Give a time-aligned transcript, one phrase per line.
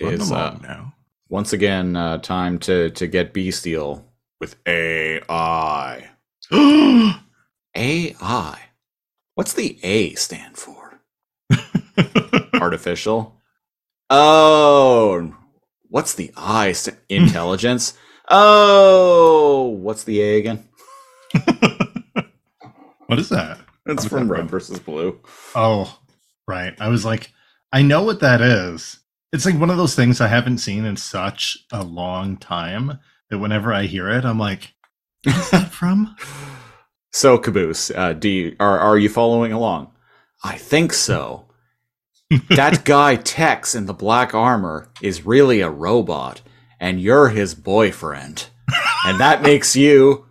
[0.00, 0.94] It Run is uh, now.
[1.28, 6.10] once again uh, time to to get bestial with AI.
[7.76, 8.58] AI.
[9.34, 11.00] What's the A stand for?
[12.60, 13.40] Artificial.
[14.10, 15.34] Oh,
[15.88, 16.72] what's the I?
[16.72, 17.94] St- intelligence.
[18.28, 20.68] oh, what's the A again?
[23.06, 23.58] what is that?
[23.86, 25.20] It's from Red versus Blue.
[25.54, 25.98] Oh,
[26.46, 26.74] right.
[26.80, 27.32] I was like,
[27.72, 29.00] I know what that is.
[29.34, 33.00] It's like one of those things I haven't seen in such a long time
[33.30, 34.74] that whenever I hear it, I'm like,
[35.24, 36.14] what's that from?
[37.12, 39.90] So, Caboose, uh, do you, are are you following along?
[40.44, 41.46] I think so.
[42.50, 46.40] that guy Tex in the black armor is really a robot,
[46.78, 48.50] and you're his boyfriend,
[49.04, 50.26] and that makes you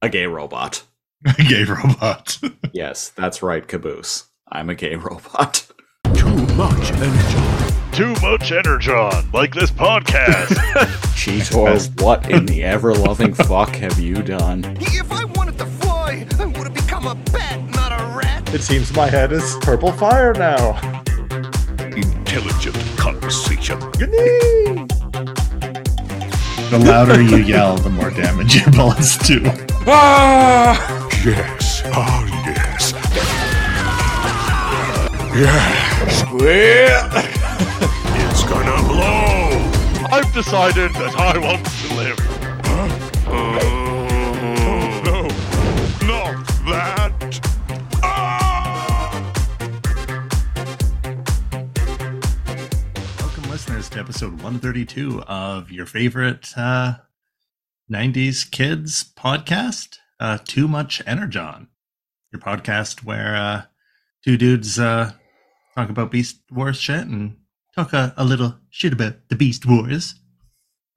[0.00, 0.84] a gay robot.
[1.26, 2.38] A gay robot.
[2.72, 4.26] Yes, that's right, Caboose.
[4.46, 5.66] I'm a gay robot.
[6.14, 7.47] Too much energy.
[7.92, 10.46] Too much energon, like this podcast.
[11.18, 14.62] Cheetor, what in the ever loving fuck have you done?
[14.80, 18.54] If I wanted to fly, I would have become a bat, not a rat.
[18.54, 20.78] It seems my head is purple fire now.
[21.96, 23.80] Intelligent conversation.
[26.70, 29.40] the louder you yell, the more damage your bullets do.
[29.88, 31.08] Ah!
[31.24, 31.82] Yes.
[31.86, 32.92] Oh, yes.
[35.34, 36.22] Yes.
[36.22, 37.37] It's
[38.48, 39.50] gonna blow.
[40.10, 42.18] I've decided that I want to live.
[45.04, 45.28] No.
[46.06, 47.40] Not that.
[48.02, 49.12] Ah!
[53.20, 56.94] Welcome, listeners, to episode 132 of your favorite uh,
[57.92, 61.68] 90s kids podcast, uh, Too Much Energon.
[62.32, 63.62] Your podcast where uh,
[64.24, 65.12] two dudes uh,
[65.74, 67.36] talk about Beast Wars shit and
[67.78, 70.16] talk a, a little shit about the Beast Wars.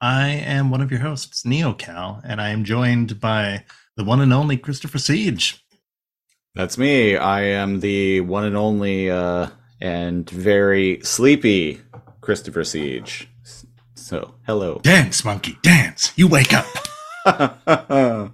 [0.02, 3.66] I am one of your hosts, Neo NeoCal, and I am joined by
[3.96, 5.64] the one and only Christopher Siege.
[6.56, 7.18] That's me.
[7.18, 9.50] I am the one and only uh,
[9.80, 11.82] and very sleepy
[12.22, 13.30] Christopher Siege.
[13.94, 14.80] So, hello.
[14.82, 16.12] Dance, monkey, dance!
[16.16, 16.66] You wake up!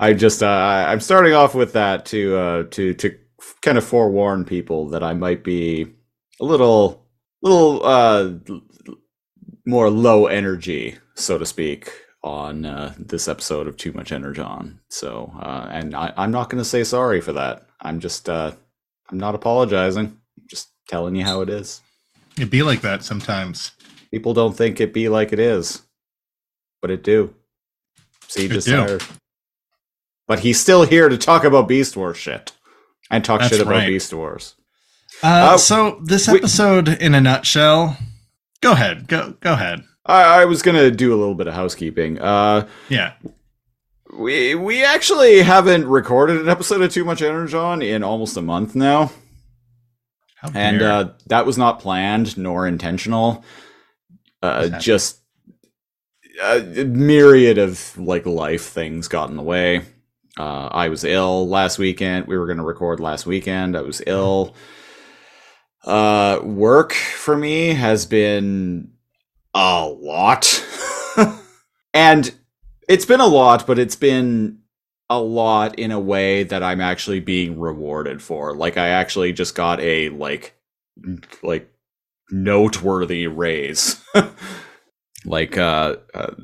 [0.00, 3.16] I just uh, I'm starting off with that to uh, to to
[3.62, 5.86] kind of forewarn people that I might be
[6.40, 7.05] a little
[7.42, 8.32] little uh,
[9.66, 11.92] more low energy, so to speak,
[12.22, 14.80] on uh, this episode of Too Much Energon.
[14.88, 17.66] So, uh, and I, I'm not going to say sorry for that.
[17.80, 18.52] I'm just uh,
[19.10, 20.06] I'm not apologizing.
[20.06, 21.80] I'm just telling you how it is.
[22.36, 23.72] It'd be like that sometimes.
[24.10, 25.82] People don't think it be like it is,
[26.80, 27.34] but it do.
[28.28, 28.76] See, It do.
[28.76, 29.02] tired.
[30.26, 32.52] But he's still here to talk about Beast Wars shit
[33.10, 33.86] and talk That's shit about right.
[33.86, 34.54] Beast Wars.
[35.22, 37.96] Uh, Uh, so this we- episode, in a nutshell,
[38.60, 39.82] go ahead, go go ahead.
[40.04, 42.18] I, I was gonna do a little bit of housekeeping.
[42.20, 43.12] Uh, Yeah,
[44.16, 48.74] we we actually haven't recorded an episode of Too Much Energon in almost a month
[48.74, 49.10] now,
[50.54, 53.44] and uh, that was not planned nor intentional.
[54.42, 55.18] Uh, just
[56.42, 59.82] a myriad of like life things got in the way.
[60.38, 62.26] Uh, I was ill last weekend.
[62.26, 63.74] We were going to record last weekend.
[63.76, 64.54] I was ill.
[65.86, 68.90] Uh, work for me has been
[69.54, 70.64] a lot,
[71.94, 72.34] and
[72.88, 74.58] it's been a lot, but it's been
[75.08, 78.54] a lot in a way that I'm actually being rewarded for.
[78.54, 80.54] Like I actually just got a like
[81.42, 81.72] like
[82.30, 84.02] noteworthy raise.
[85.24, 86.34] like uh, uh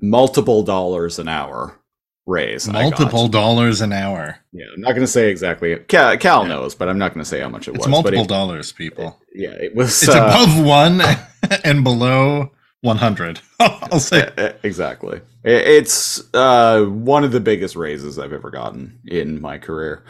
[0.00, 1.78] multiple dollars an hour
[2.26, 2.68] raise.
[2.68, 4.36] Multiple dollars an hour.
[4.52, 5.76] Yeah, I'm not going to say exactly.
[5.88, 7.88] Cal, Cal knows, but I'm not going to say how much it It's was.
[7.88, 9.18] multiple it, dollars, people.
[9.34, 11.00] yeah, it was It's uh, above one
[11.64, 12.50] and below
[12.82, 13.40] one hundred.
[13.60, 14.54] I'll say.
[14.62, 15.20] exactly.
[15.44, 20.04] It's uh, one of the biggest raises I've ever gotten in my career.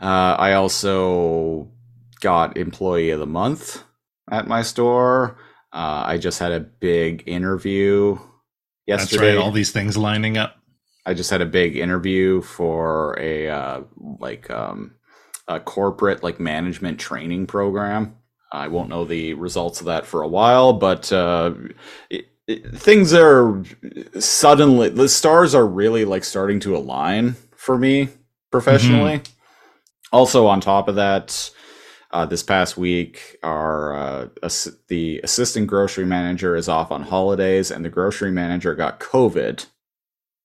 [0.00, 1.68] Uh, I also
[2.20, 3.82] got Employee of the Month
[4.30, 5.36] at my store.
[5.72, 8.16] Uh, I just had a big interview
[8.86, 9.36] That's yesterday.
[9.36, 9.44] right.
[9.44, 10.56] All these things lining up.
[11.08, 13.80] I just had a big interview for a uh,
[14.18, 14.92] like um,
[15.48, 18.14] a corporate like management training program.
[18.52, 21.54] I won't know the results of that for a while, but uh,
[22.10, 23.64] it, it, things are
[24.18, 28.10] suddenly the stars are really like starting to align for me
[28.50, 29.22] professionally.
[30.12, 31.50] Also, on top of that,
[32.10, 37.70] uh, this past week, our uh, ass- the assistant grocery manager is off on holidays,
[37.70, 39.64] and the grocery manager got COVID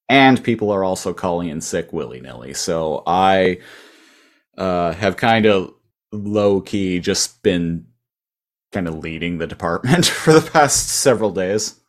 [0.09, 2.53] and people are also calling in sick willy nilly.
[2.53, 3.59] So I
[4.57, 5.73] uh, have kind of
[6.11, 7.87] low key just been
[8.71, 11.79] kind of leading the department for the past several days.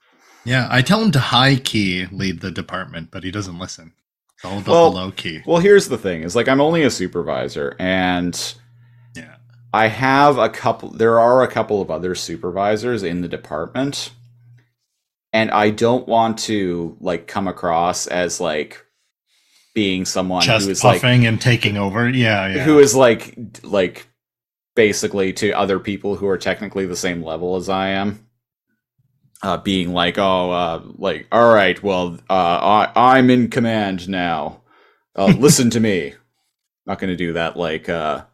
[0.44, 3.92] Yeah, I tell him to high key lead the department, but he doesn't listen.
[4.36, 5.40] It's all about Well- the low key.
[5.46, 8.54] Well, here's the thing: is like I'm only a supervisor, and
[9.16, 9.36] Yeah.
[9.72, 10.90] I have a couple.
[10.90, 14.10] There are a couple of other supervisors in the department,
[15.34, 18.86] and I don't want to like come across as like
[19.74, 22.08] being someone Chest who is like and taking over.
[22.08, 22.64] Yeah, yeah.
[22.64, 24.06] who is like like
[24.76, 28.26] basically to other people who are technically the same level as I am.
[29.42, 34.62] Uh, being like, oh, uh, like, all right, well, uh, I, I'm in command now.
[35.14, 36.14] Uh, listen to me.
[36.86, 37.54] Not going to do that.
[37.54, 38.24] Like, uh,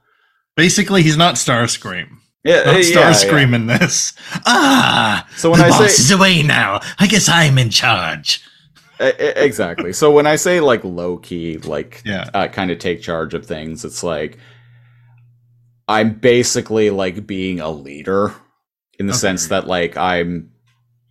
[0.57, 2.20] Basically, he's not Starscream.
[2.45, 3.57] Yeah, Not yeah, Starscream yeah.
[3.57, 4.13] in this.
[4.47, 6.81] Ah, So when the I boss say is away now.
[6.99, 8.43] I guess I'm in charge.
[8.99, 9.93] Exactly.
[9.95, 12.29] So when I say like low key, like Yeah.
[12.35, 14.39] uh, kind of take charge of things, it's like
[15.89, 18.35] I'm basically like being a leader
[18.99, 19.19] in the Okay.
[19.21, 20.51] sense that like I'm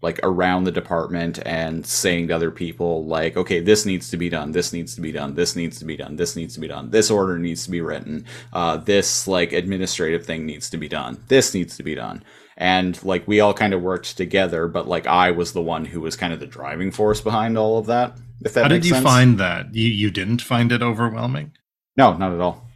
[0.02, 4.30] like around the department and saying to other people like okay this needs to be
[4.30, 6.68] done this needs to be done this needs to be done this needs to be
[6.68, 10.88] done this order needs to be written uh, this like administrative thing needs to be
[10.88, 12.24] done this needs to be done
[12.58, 16.02] and like we all kind of worked together but like i was the one who
[16.02, 18.94] was kind of the driving force behind all of that if that How did you
[18.94, 19.04] sense.
[19.04, 19.76] find that?
[19.76, 21.52] You you didn't find it overwhelming?
[21.98, 22.70] no not at all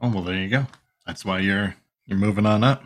[0.00, 0.66] Oh well, there you go.
[1.06, 1.74] That's why you're
[2.06, 2.84] you're moving on up.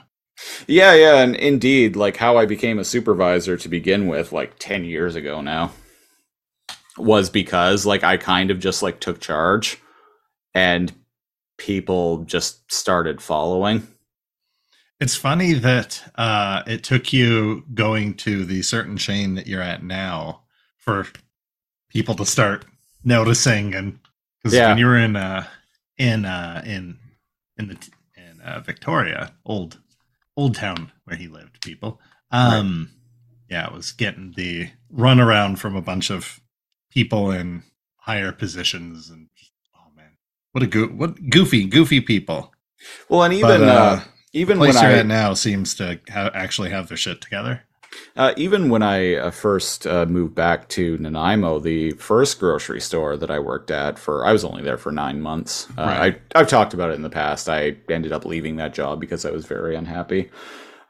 [0.67, 4.85] Yeah yeah and indeed like how i became a supervisor to begin with like 10
[4.85, 5.73] years ago now
[6.99, 9.79] was because like i kind of just like took charge
[10.55, 10.93] and
[11.59, 13.87] people just started following
[15.00, 19.83] It's funny that uh, it took you going to the certain chain that you're at
[19.83, 20.43] now
[20.79, 21.06] for
[21.91, 22.65] people to start
[23.05, 23.99] noticing, and
[24.39, 24.69] because Yeah.
[24.69, 25.44] when you were in uh,
[25.99, 26.99] in uh, in
[27.59, 27.77] in the
[28.17, 29.79] in uh, Victoria, old
[30.37, 32.00] old town where he lived, people,
[32.31, 32.90] um,
[33.50, 36.40] yeah, it was getting the runaround from a bunch of
[36.90, 37.62] people in
[37.96, 39.29] higher positions, and
[39.76, 40.12] oh man,
[40.52, 42.52] what a go- what goofy goofy people.
[43.08, 44.00] well and even But, uh, uh,
[44.32, 47.62] even when place you're i at now seems to ha- actually have their shit together.
[48.17, 53.17] Uh, even when I uh, first uh, moved back to Nanaimo, the first grocery store
[53.17, 55.69] that I worked at for, I was only there for nine months.
[55.79, 56.23] Uh, Right.
[56.35, 57.49] I, I've talked about it in the past.
[57.49, 60.31] I ended up leaving that job because I was very unhappy.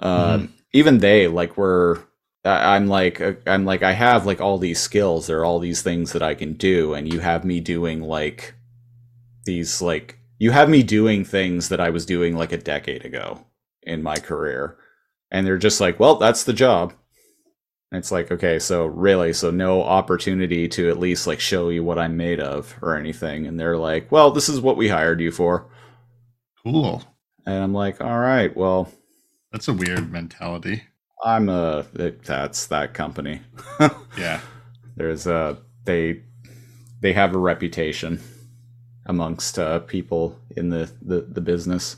[0.00, 2.02] Um, Even they like were.
[2.44, 5.28] I'm like uh, I'm like I have like all these skills.
[5.28, 8.54] There are all these things that I can do, and you have me doing like
[9.44, 13.46] these like you have me doing things that I was doing like a decade ago
[13.82, 14.76] in my career,
[15.32, 16.92] and they're just like, well, that's the job.
[17.90, 21.82] And it's like, okay, so really, so no opportunity to at least like show you
[21.82, 23.46] what I'm made of or anything.
[23.46, 25.68] And they're like, well, this is what we hired you for.
[26.64, 27.02] Cool.
[27.44, 28.88] And I'm like, all right, well,
[29.50, 30.84] That's a weird mentality.
[31.24, 33.42] I'm a it, that's that company.
[34.18, 34.40] Yeah.
[34.96, 36.22] There's a they
[37.00, 38.20] they have a reputation
[39.06, 41.96] amongst uh, people in the, the the business.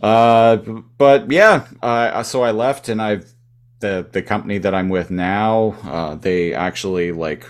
[0.00, 3.32] Uh, but yeah, uh, so I left, and I've
[3.80, 5.76] the the company that I'm with now.
[5.84, 7.46] Uh, they actually like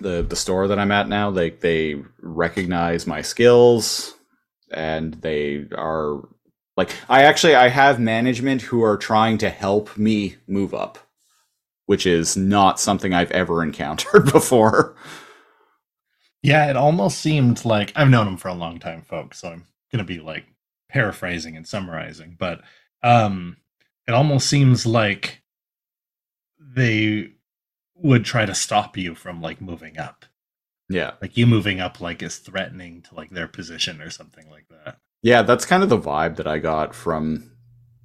[0.00, 1.30] the the store that I'm at now.
[1.30, 4.14] They they recognize my skills,
[4.72, 6.20] and they are
[6.76, 10.98] like I actually I have management who are trying to help me move up
[11.88, 14.94] which is not something I've ever encountered before.
[16.42, 19.64] Yeah, it almost seemed like I've known him for a long time, folks, so I'm
[19.90, 20.44] gonna be like
[20.88, 22.60] paraphrasing and summarizing, but
[23.02, 23.56] um
[24.06, 25.42] it almost seems like
[26.58, 27.32] they
[27.94, 30.24] would try to stop you from like moving up.
[30.88, 31.12] Yeah.
[31.20, 34.98] Like you moving up like is threatening to like their position or something like that.
[35.22, 37.50] Yeah, that's kind of the vibe that I got from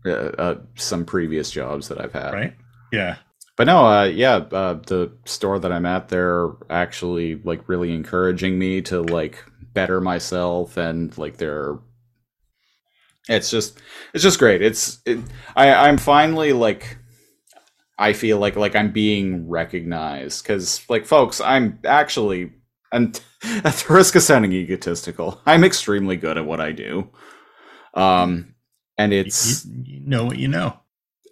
[0.05, 2.33] uh, uh, some previous jobs that I've had.
[2.33, 2.55] Right?
[2.91, 3.17] Yeah.
[3.55, 8.57] But no, uh, yeah, uh, the store that I'm at, they're actually like really encouraging
[8.57, 11.77] me to like better myself, and like they're.
[13.29, 13.79] It's just,
[14.13, 14.61] it's just great.
[14.61, 15.19] It's, it,
[15.55, 16.97] I, I'm finally like,
[17.97, 22.51] I feel like like I'm being recognized because like folks, I'm actually,
[22.91, 23.19] and
[23.63, 27.09] at the risk of sounding egotistical, I'm extremely good at what I do.
[27.93, 28.55] Um,
[28.97, 30.79] and it's you, you know what you know.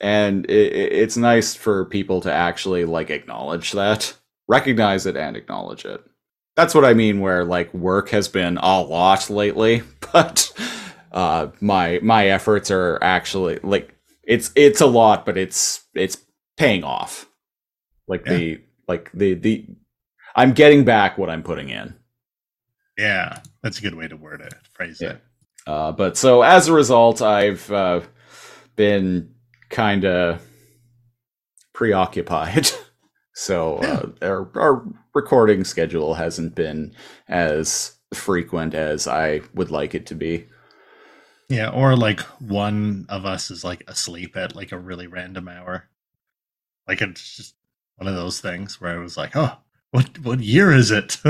[0.01, 4.15] and it, it- it's nice for people to actually like acknowledge that
[4.47, 6.01] recognize it and acknowledge it
[6.57, 9.81] that's what i mean where like work has been a lot lately
[10.13, 10.51] but
[11.11, 16.17] uh my my efforts are actually like it's it's a lot but it's it's
[16.57, 17.27] paying off
[18.07, 19.65] like the like the the
[20.35, 21.93] i'm getting back what i'm putting in
[22.97, 23.39] Yeah.
[23.63, 25.11] That's a good way to word it, phrase Yeah.
[25.11, 25.21] it.
[25.67, 28.01] Uh, but so as a result, I've uh,
[28.75, 29.33] been
[29.69, 30.41] kind of
[31.73, 32.69] preoccupied.
[33.33, 36.93] So uh, our, our recording schedule hasn't been
[37.29, 40.47] as frequent as I would like it to be.
[41.51, 45.89] Yeah, or like one of us is like asleep at like a really random hour.
[46.87, 47.55] Like it's just
[47.97, 49.57] one of those things where I was like, "Oh,
[49.91, 51.17] what what year is it?"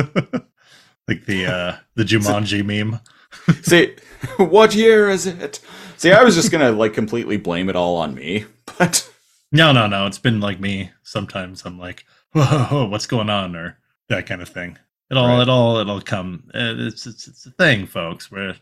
[1.08, 3.00] like the uh the Jumanji meme.
[3.64, 3.96] See,
[4.38, 5.60] what year is it?
[5.98, 8.46] See, I was just gonna like completely blame it all on me,
[8.78, 9.10] but
[9.52, 10.06] No, no, no.
[10.08, 10.92] It's been like me.
[11.04, 13.78] Sometimes I'm like, "Whoa, whoa, whoa what's going on?" or
[14.10, 14.78] that kind of thing.
[15.10, 15.42] It all, Right.
[15.42, 16.50] it all, it'll come.
[16.54, 18.32] It's it's it's a thing, folks.
[18.32, 18.56] Where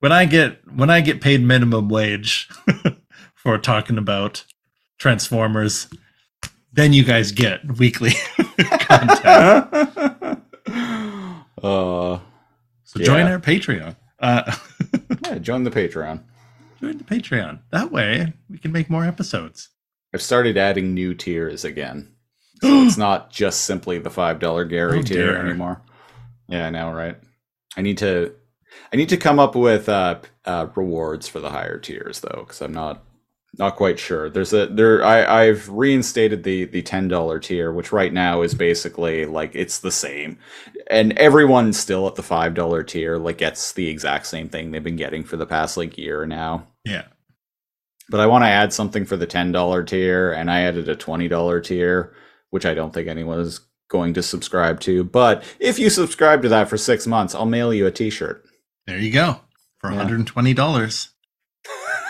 [0.00, 2.48] when I get when I get paid minimum wage
[3.34, 4.44] for talking about
[4.98, 5.88] Transformers,
[6.72, 8.12] then you guys get weekly
[8.58, 9.72] content.
[11.62, 12.18] uh,
[12.84, 13.96] So join our Patreon.
[14.20, 14.54] Uh,
[15.24, 16.22] yeah, join the Patreon.
[16.80, 17.60] join the Patreon.
[17.70, 19.68] That way we can make more episodes.
[20.14, 22.12] I've started adding new tiers again.
[22.60, 25.36] So it's not just simply the five dollar Gary Oh, tier dear.
[25.46, 25.80] anymore.
[26.48, 27.16] Yeah, I know, right?
[27.76, 28.34] I need to,
[28.92, 32.60] I need to come up with uh, uh rewards for the higher tiers though, because
[32.62, 33.04] I'm not
[33.58, 34.28] not quite sure.
[34.30, 38.54] There's a there I I've reinstated the the ten dollar tier, which right now is
[38.54, 40.38] basically like it's the same,
[40.90, 44.84] and everyone still at the five dollar tier like gets the exact same thing they've
[44.84, 47.04] been getting for the past like year now Yeah.
[48.10, 50.96] but I want to add something for the ten dollar tier, and I added a
[50.96, 52.14] twenty dollar tier,
[52.50, 55.02] which I don't think anyone is going to subscribe to.
[55.04, 58.44] But if you subscribe to that for six months, I'll mail you a T-shirt.
[58.88, 59.40] There you go.
[59.80, 60.02] For Yeah.
[60.04, 61.08] $120,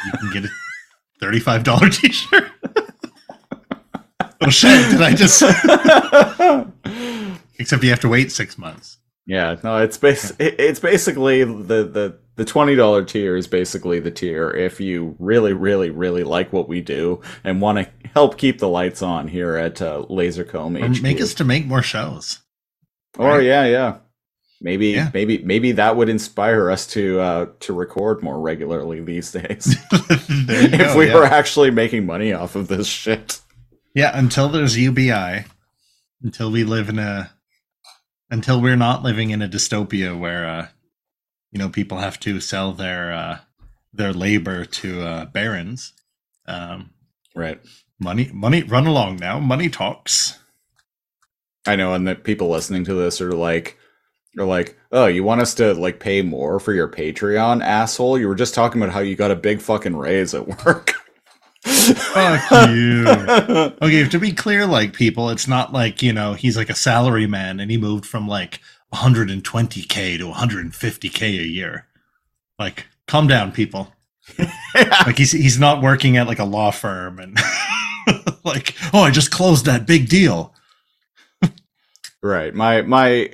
[0.06, 0.48] you can get a
[1.24, 2.50] $35 t shirt.
[4.40, 4.90] oh, shit.
[4.90, 5.42] Did I just.
[7.58, 8.98] Except you have to wait six months.
[9.26, 13.98] yeah, no, it's bas- it- it's basically the the the twenty dollar tier is basically
[13.98, 18.38] the tier if you really really really like what we do and want to help
[18.38, 21.02] keep the lights on here at uh, Lazor Comb Or HQ.
[21.02, 22.38] make us to make more shows.
[23.18, 23.44] Or Right.
[23.44, 23.96] yeah, yeah.
[24.60, 25.10] Maybe Yeah.
[25.14, 29.76] maybe maybe that would inspire us to uh to record more regularly these days.
[29.92, 31.14] if go, we yeah.
[31.14, 33.40] were actually making money off of this shit.
[33.94, 35.44] Yeah, until there's UBI,
[36.22, 37.30] until we live in a,
[38.30, 40.68] until we're not living in a dystopia where, uh,
[41.50, 43.38] you know, people have to sell their uh,
[43.92, 45.92] their labor to uh, barons.
[46.46, 46.90] Um,
[47.34, 47.60] Right.
[48.00, 49.38] money, money, run along now.
[49.38, 50.38] Money talks.
[51.66, 53.76] I know and that people listening to this are like
[54.40, 58.18] are like, "Oh, you want us to like pay more for your Patreon, asshole?
[58.18, 60.94] You were just talking about how you got a big fucking raise at work."
[61.64, 63.04] Fuck you.
[63.08, 67.26] Okay, to be clear, like people, it's not like you know he's like a salary
[67.26, 68.60] man and he moved from like
[68.94, 71.86] 120k to 150k a year.
[72.58, 73.92] Like, calm down, people.
[74.74, 77.38] like he's he's not working at like a law firm and
[78.44, 80.54] like oh I just closed that big deal.
[82.22, 82.54] Right.
[82.54, 83.32] My my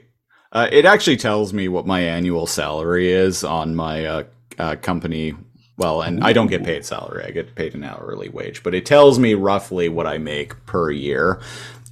[0.55, 4.25] uh, it actually tells me what my annual salary is on my uh,
[4.59, 5.35] uh, company.
[5.77, 8.63] Well, and I don't get paid salary; I get paid an hourly wage.
[8.63, 11.41] But it tells me roughly what I make per year,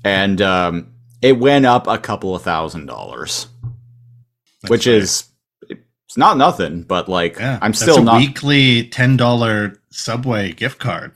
[0.04, 3.49] and um, it went up a couple of thousand dollars,
[4.69, 4.95] which right.
[4.97, 5.25] is
[5.69, 6.83] it's not nothing.
[6.83, 8.19] But like, Yeah, I'm that's still a not.
[8.19, 11.12] weekly ten dollar Subway gift card.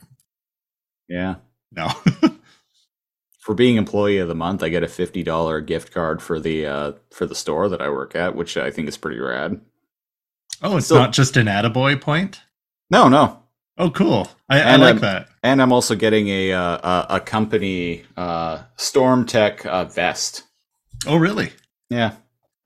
[1.07, 1.35] Yeah.
[1.71, 1.89] No,
[3.47, 6.65] For being employee of the month, I get a fifty dollar gift card for the
[6.65, 9.61] uh, for the store that I work at, which I think is pretty rad.
[10.61, 12.41] oh, it's So- not just an attaboy point.
[12.91, 13.43] No, no,
[13.77, 14.27] Oh, cool.
[14.49, 15.29] I, I like um, that.
[15.43, 20.43] And I'm also getting a uh, a, a company uh, Storm Tech uh, vest.
[21.05, 21.53] Oh, really?
[21.89, 22.15] Yeah.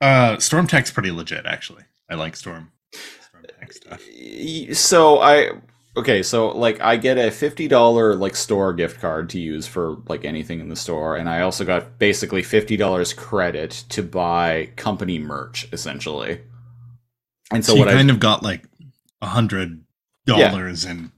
[0.00, 1.84] Uh, Storm Tech's pretty legit, actually.
[2.10, 2.72] I like Storm.
[3.20, 4.02] Storm Tech stuff.
[4.76, 5.50] So I
[5.96, 9.98] okay, so like I get a fifty dollar like store gift card to use for
[10.08, 14.70] like anything in the store, and I also got basically fifty dollars credit to buy
[14.76, 16.40] company merch, essentially.
[17.50, 18.64] And so, So, you what I kind of got like
[19.20, 19.84] a hundred
[20.26, 21.10] dollars and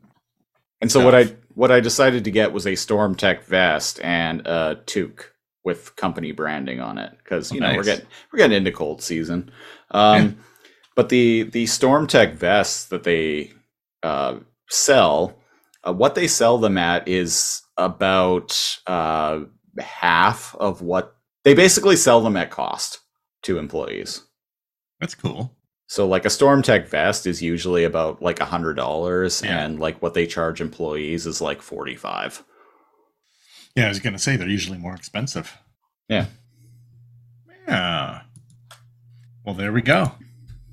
[0.80, 4.46] and so what I what I decided to get was a Storm Tech vest and
[4.46, 5.32] a toque
[5.64, 9.02] with company branding on it because you Oh, know we're getting we're getting into cold
[9.02, 9.50] season.
[9.90, 10.30] Um, Yeah.
[10.96, 13.52] But the the Storm Tech vests that they
[14.02, 15.38] uh, sell,
[15.86, 19.40] uh, what they sell them at is about uh,
[19.78, 23.00] half of what they basically sell them at cost
[23.42, 24.22] to employees.
[25.00, 25.54] that's cool.
[25.86, 29.64] So like a Storm Tech vest is usually about like a hundred dollars, Yeah.
[29.64, 32.42] and like what they charge employees is like forty five.
[33.76, 35.56] Yeah, I was gonna say they're usually more expensive.
[36.08, 36.26] Yeah.
[37.68, 38.22] Yeah.
[39.44, 40.12] Well, there we go.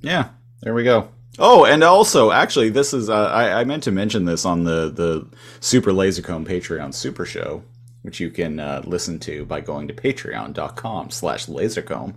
[0.01, 0.29] Yeah,
[0.61, 1.09] there we go.
[1.43, 4.89] Oh, and also, actually, this is uh, I, I meant to mention this on the
[4.91, 5.27] the
[5.59, 7.63] Super Lazor Comb Patreon Super Show,
[8.03, 12.15] which you can uh, listen to by going to Patreon.com/slash Lazor Comb.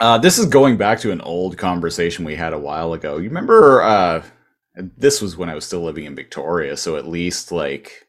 [0.00, 3.16] Uh, this is going back to an old conversation we had a while ago.
[3.16, 3.82] You remember?
[3.82, 4.22] Uh,
[4.96, 8.06] this was when I was still living in Victoria, so at least like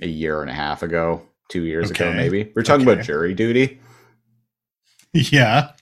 [0.00, 2.50] a year and a half ago, two years ago, maybe.
[2.56, 2.94] We are talking Okay.
[2.94, 3.78] about jury duty.
[5.14, 5.72] Yeah.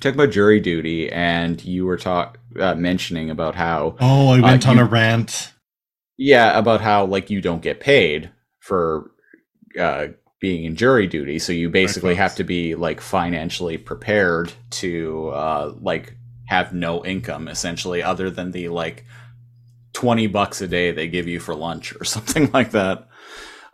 [0.00, 4.66] Talking about jury duty, and you were talk uh, mentioning about how Oh, I went
[4.66, 5.52] Uh, on you- a rant.
[6.16, 9.10] yeah about how like you don't get paid for
[9.78, 10.08] uh,
[10.40, 15.72] being in jury duty, so you basically have to be like financially prepared to uh,
[15.80, 19.04] like have no income essentially, other than the like
[19.94, 23.08] twenty bucks a day they give you for lunch or something like that.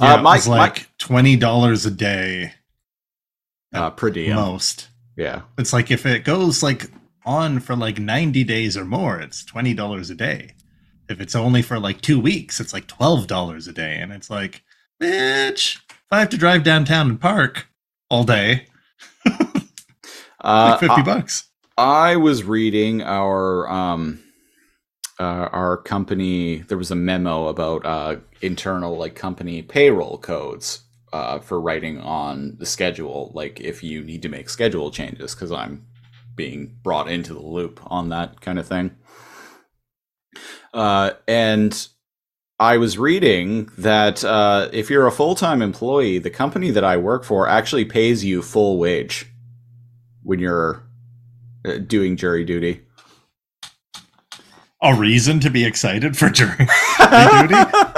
[0.01, 2.53] Yeah, uh, my, it was like twenty dollars a day
[3.75, 4.37] uh, per diem.
[4.37, 4.89] most.
[5.21, 6.91] Yeah, It's like if it goes like
[7.27, 10.55] on for like ninety days or more, it's twenty dollars a day.
[11.11, 14.31] If it's only for like two weeks, it's like twelve dollars a day, and it's
[14.31, 14.63] like,
[14.99, 17.67] bitch, if I have to drive downtown and park
[18.09, 18.67] all day,
[19.27, 21.45] uh, like fifty I- bucks.
[21.77, 24.21] I was reading our um
[25.19, 30.81] uh, our company there was a memo about uh internal like company payroll codes
[31.13, 35.51] uh for writing on the schedule like if you need to make schedule changes cuz
[35.51, 35.87] I'm
[36.37, 38.93] being brought into the loop on that kind of thing.
[40.73, 41.89] Uh and
[42.61, 46.99] I was reading that uh, if you're a full time employee, the company that I
[46.99, 49.25] work for actually pays you full wage
[50.23, 50.83] when you're
[51.65, 52.83] uh, doing jury duty.
[54.83, 56.57] A reason to be excited for jury
[56.99, 57.55] duty?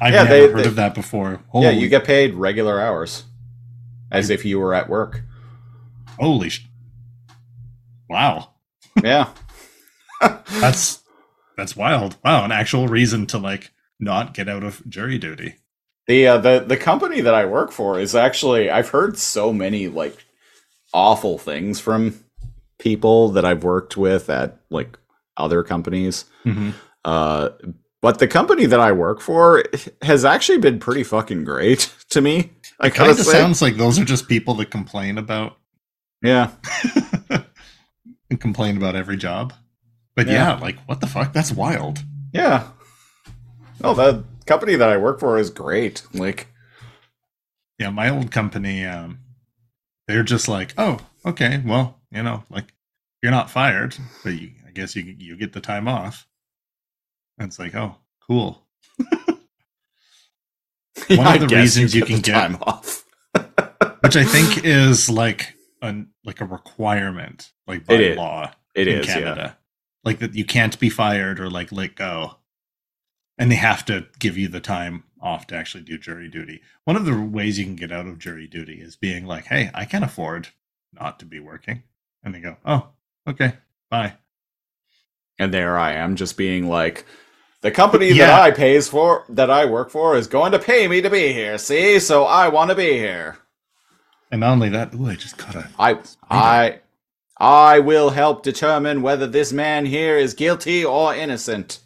[0.00, 1.40] I've Yeah, never they- heard they- of that before.
[1.54, 3.24] yeah, you get paid regular hours,
[4.10, 5.22] as if you were at work.
[6.18, 6.66] holy, sh-
[8.08, 8.50] wow,
[9.02, 9.28] Yeah,
[10.60, 11.02] that's
[11.56, 12.16] that's wild.
[12.24, 15.56] Wow, an actual reason to like not get out of jury duty.
[16.06, 19.88] the uh, the the company that I work for is actually I've heard so many
[19.88, 20.24] like
[20.94, 22.18] awful things from
[22.78, 24.98] people that I've worked with at like
[25.36, 26.24] other companies.
[26.44, 26.72] Mhm.
[27.04, 27.50] Uh,
[28.06, 29.64] but the company that I work for
[30.02, 32.52] has actually been pretty fucking great to me.
[32.78, 35.56] I Kind of sounds like those are just people that complain about
[36.22, 36.52] yeah.
[38.30, 39.52] and complain about every job.
[40.14, 40.54] But Yeah.
[40.54, 40.58] yeah.
[40.60, 41.32] like what the fuck?
[41.32, 42.04] That's wild.
[42.32, 42.68] Yeah.
[43.82, 46.04] Oh, the company that I work for is great.
[46.14, 46.46] Like,
[47.80, 49.18] Yeah, my old company, um,
[50.06, 52.72] they're just like, oh, okay, well, you know, like
[53.20, 56.25] you're not fired, but you, I guess you you get the time off.
[57.38, 57.96] And it's like, oh,
[58.26, 58.62] cool.
[61.08, 63.04] One of the reasons you get can the get- time off.
[64.02, 68.16] Which I think is like an like a requirement, like by It is.
[68.16, 69.14] law It in is, yeah.
[69.14, 69.58] Canada.
[70.04, 72.36] Like that you can't be fired or like let go.
[73.38, 76.62] And they have to give you the time off to actually do jury duty.
[76.84, 79.70] One of the ways you can get out of jury duty is being like, hey,
[79.74, 80.48] I can't afford
[80.92, 81.82] not to be working.
[82.22, 82.88] And they go, oh,
[83.28, 83.54] okay,
[83.90, 84.14] bye.
[85.38, 87.04] And there I am, just being like,
[87.60, 91.00] the company that I pays for, that I work for, is going to pay me
[91.00, 91.58] to be here.
[91.58, 93.38] See, so I want to be here.
[94.30, 95.98] And not only that, ooh, I just got a I,
[96.30, 96.80] I,
[97.38, 101.80] I will help determine whether this man here is guilty or innocent.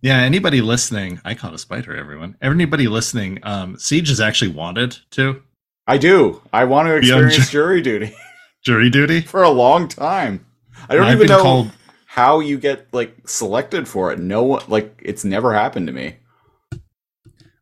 [0.00, 2.36] Yeah, anybody listening, I caught a spider, everyone.
[2.40, 5.42] Anybody listening, um, Siege is actually wanted to
[5.88, 6.42] I do.
[6.52, 8.14] I want to experience ju- jury duty
[8.62, 9.22] jury duty.
[9.22, 10.44] for a long time.
[10.88, 11.72] I don't I've even know called
[12.10, 14.18] how you get like selected for it.
[14.18, 16.16] No one, like, it's never happened to me.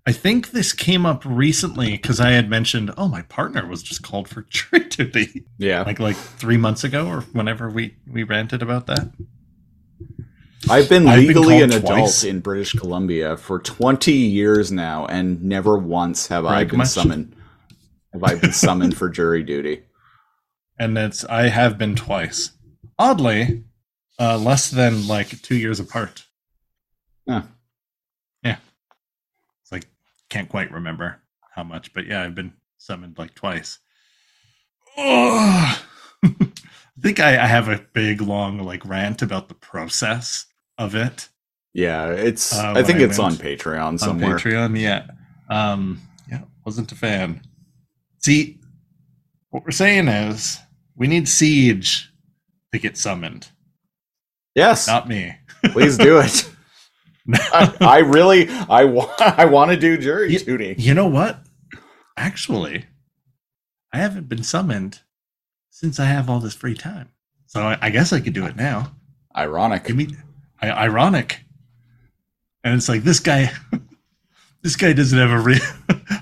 [0.06, 4.04] I think this came up recently because I had mentioned, oh, my partner was just
[4.04, 5.44] called for jury duty.
[5.58, 5.82] Yeah.
[5.82, 9.10] like like three months ago or whenever we we ranted about that.
[10.70, 15.06] I've been I've been legally an called adult in British Columbia for 20 years now,
[15.06, 16.88] and never once have I been much?
[16.88, 17.34] summoned.
[18.12, 19.82] Have I been summoned for jury duty?
[20.78, 22.50] And it's I have been twice.
[22.98, 23.64] Oddly,
[24.18, 26.26] uh less than like two years apart.
[27.28, 27.42] Huh.
[28.42, 28.58] Yeah.
[29.62, 29.86] It's like
[30.30, 31.20] can't quite remember
[31.54, 33.78] how much, but yeah, I've been summoned like twice.
[34.96, 35.78] Ugh.
[36.98, 40.46] I think I, I have a big long like rant about the process
[40.78, 41.28] of it.
[41.74, 42.54] Yeah, it's.
[42.54, 44.32] Uh, I think I it's on Patreon somewhere.
[44.32, 44.80] on Patreon.
[44.80, 45.06] Yeah,
[45.50, 46.00] um,
[46.30, 47.42] yeah, wasn't a fan.
[48.20, 48.60] See,
[49.50, 50.58] what we're saying is
[50.94, 52.10] we need Siege
[52.72, 53.48] to get summoned,
[54.56, 55.36] Yes, not me.
[55.66, 56.50] please do it.
[57.34, 60.74] I, I really, I want, I want to do jury You- duty.
[60.78, 61.38] you know what?
[62.16, 62.86] Actually,
[63.92, 65.00] I haven't been summoned
[65.70, 67.10] since I have all this free time,
[67.46, 68.92] so I, I guess I could do it now.
[69.36, 69.88] Ironic.
[69.88, 70.16] You mean
[70.62, 71.40] I, ironic?
[72.64, 73.52] And it's like this guy,
[74.62, 75.60] this guy doesn't have a real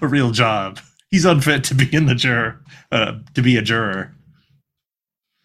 [0.03, 0.81] a real job.
[1.11, 4.13] He's unfit to be in the juror, uh, to be a juror.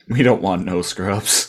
[0.07, 1.48] We don't want no scrubs.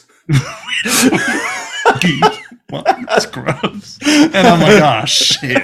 [2.70, 3.98] Well, that's gross.
[4.02, 5.62] And I'm like, oh shit.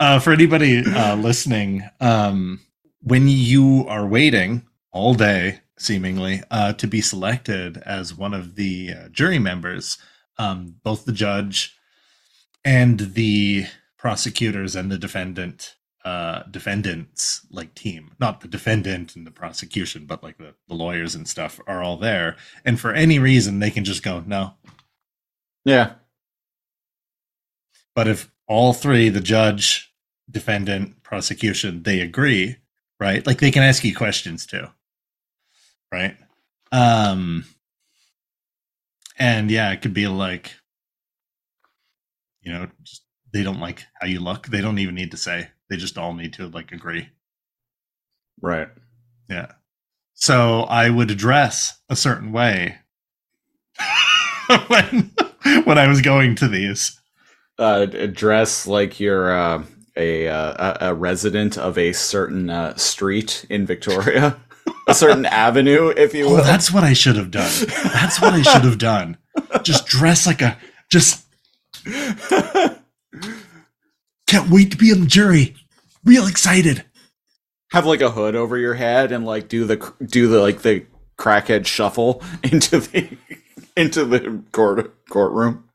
[0.00, 2.60] Uh, for anybody uh, listening, um,
[3.02, 8.92] when you are waiting all day, seemingly, uh, to be selected as one of the
[8.92, 9.98] uh, jury members,
[10.38, 11.76] um, both the judge
[12.64, 19.30] and the prosecutors and the defendant uh defendants like team not the defendant and the
[19.30, 23.58] prosecution but like the, the lawyers and stuff are all there and for any reason
[23.60, 24.54] they can just go no
[25.64, 25.94] Yeah.
[27.94, 29.92] But if all three, the judge,
[30.30, 32.56] defendant, prosecution, they agree,
[33.00, 33.26] right?
[33.26, 34.66] Like they can ask you questions too.
[35.92, 36.16] Right?
[36.72, 37.44] Um
[39.18, 40.52] and yeah, it could be like
[42.42, 44.46] you know, just they don't like how you look.
[44.48, 45.48] They don't even need to say.
[45.72, 47.08] They just all need to like agree.
[48.42, 48.68] Right.
[49.30, 49.52] Yeah.
[50.12, 52.76] So I would dress a certain way
[54.66, 55.12] when
[55.64, 57.00] when I was going to these.
[57.58, 59.64] Uh, dress like you're uh,
[59.96, 64.38] a, uh, a resident of a certain uh, street in Victoria,
[64.86, 66.44] a certain avenue, if you Oh, will.
[66.44, 67.50] that's what I should have done.
[67.94, 69.16] That's what I should have done.
[69.62, 70.58] Just dress like a
[70.90, 71.24] just
[74.26, 75.54] can't wait to be on the jury.
[76.04, 76.84] Real excited.
[77.72, 80.84] Have like a hood over your head and like do the do the like the
[81.18, 83.16] crackhead shuffle into the
[83.76, 85.68] into the court courtroom.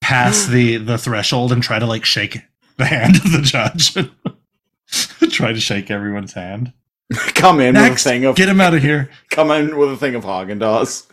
[0.00, 2.40] Pass the the threshold and try to like shake
[2.76, 3.94] the hand of the judge.
[5.32, 6.72] try to shake everyone's hand.
[7.34, 9.08] Come in Next, with a thing of get him out of here.
[9.30, 11.06] come in with a thing of Haagen Dazs.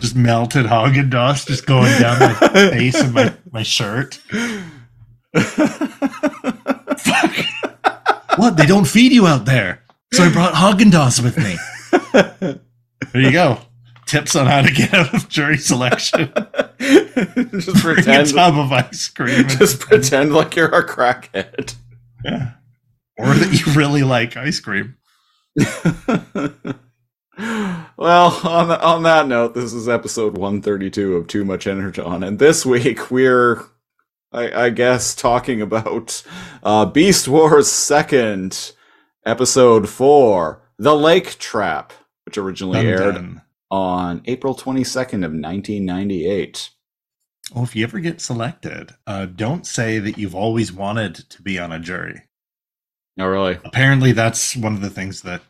[0.00, 2.32] Just melted Haagen Dazs just going down my
[2.70, 4.18] face and my, my shirt.
[5.36, 7.36] Fuck.
[8.36, 8.56] What?
[8.56, 9.82] They don't feed you out there.
[10.14, 11.56] So I brought Haagen Dazs with me.
[13.12, 13.58] There you go.
[14.06, 16.32] Tips on how to get out of jury selection.
[16.80, 19.40] just Bring a pretend tub of ice cream.
[19.40, 21.74] and- just pretend like you're a crackhead.
[22.24, 22.52] yeah.
[23.18, 24.96] Or that you really like ice cream.
[27.96, 32.38] well, on the, on that note, this is episode 132 of Too Much Energon, and
[32.38, 33.62] this week we're,
[34.32, 36.22] I, I guess, talking about
[36.62, 38.72] uh, Beast Wars Second,
[39.26, 41.92] episode four, The Lake Trap,
[42.24, 43.42] which originally Dun, aired dun.
[43.70, 46.70] on April 22nd of 1998.
[47.56, 51.58] Oh, if you ever get selected, uh, don't say that you've always wanted to be
[51.58, 52.22] on a jury.
[53.16, 53.58] No, really?
[53.64, 55.42] Apparently, that's one of the things that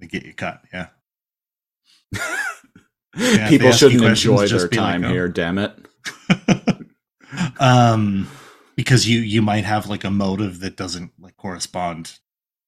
[0.00, 0.60] they get you cut.
[0.72, 0.88] Yeah.
[2.12, 5.72] if People they ask you shouldn't enjoy their be like, time "Oh." here, damn it.
[7.60, 8.28] um,
[8.76, 12.18] because you you might have like a motive that doesn't like correspond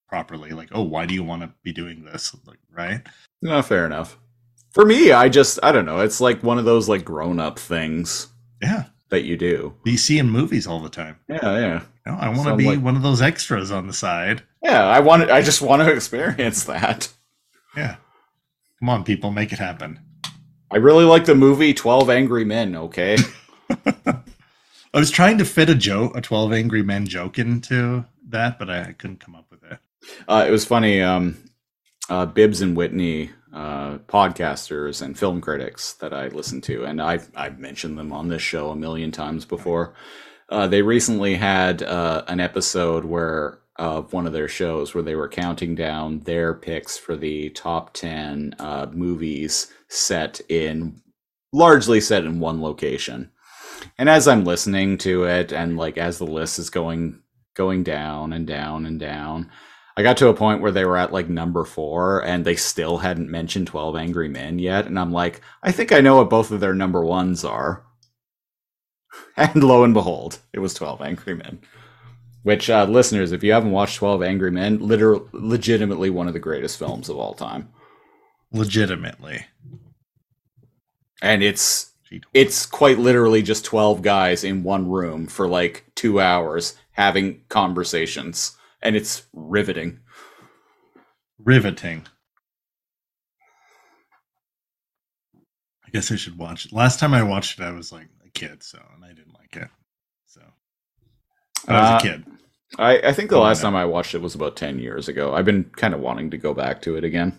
[0.08, 0.50] properly.
[0.50, 2.34] Like, oh, why do you want to be doing this?
[2.46, 3.00] Like, right?
[3.42, 4.16] No, fair enough.
[4.72, 6.00] For me, I just I don't know.
[6.00, 8.28] It's like one of those like grown up things
[8.62, 8.84] Yeah.
[9.10, 9.74] that you do.
[9.84, 11.16] You see in movies all the time.
[11.28, 13.86] Yeah, yeah, You know, I want to Sound be like- one of those extras on
[13.86, 14.42] the side.
[14.62, 14.84] yeah.
[14.86, 15.30] I want.
[15.30, 17.08] I just want to experience that.
[17.76, 17.96] Yeah.
[18.80, 20.00] Come on, people, make it happen.
[20.70, 22.76] I really like the movie Twelve Angry Men.
[22.76, 23.16] Okay,
[24.96, 28.70] I was trying to fit a joke, a Twelve Angry Men joke into that, but
[28.70, 29.78] I, I couldn't come up with it.
[30.26, 31.02] uh, it was funny.
[31.02, 31.36] Um,
[32.08, 37.30] uh, Bibbs and Witney, uh, podcasters and film critics that I listen to, and I've
[37.36, 39.92] I've mentioned them on this show a million times before.
[40.48, 45.14] Uh, they recently had uh, an episode where of one of their shows where they
[45.14, 51.02] were counting down their picks for the top 10 uh, movies set in
[51.52, 53.30] largely set in one location
[53.98, 57.20] and as i'm listening to it and like as the list is going
[57.54, 59.50] going down and down and down
[59.96, 62.98] i got to a point where they were at like number four and they still
[62.98, 66.50] hadn't mentioned 12 angry men yet and i'm like i think i know what both
[66.50, 67.84] of their number ones are.
[69.38, 71.60] And lo and behold it was 12 angry men.
[72.42, 76.38] Which uh, listeners, if you haven't watched Twelve Angry Men, literally, legitimately one of the
[76.38, 77.70] greatest films of all time,
[78.52, 79.46] Legitimately.
[81.20, 81.90] and it's
[82.34, 88.56] it's quite literally just twelve guys in one room for like two hours having conversations,
[88.82, 90.00] and it's riveting.
[91.38, 92.06] riveting.
[95.86, 96.72] I guess I should watch it.
[96.72, 99.56] Last time I watched it, I was like a kid, so and I didn't like
[99.56, 99.68] it.
[100.26, 100.42] So
[101.68, 102.24] I was Uh, a kid.
[102.78, 105.34] I, I think the last time I watched it was about ten years ago.
[105.34, 107.38] I've been kind of wanting to go back to it again.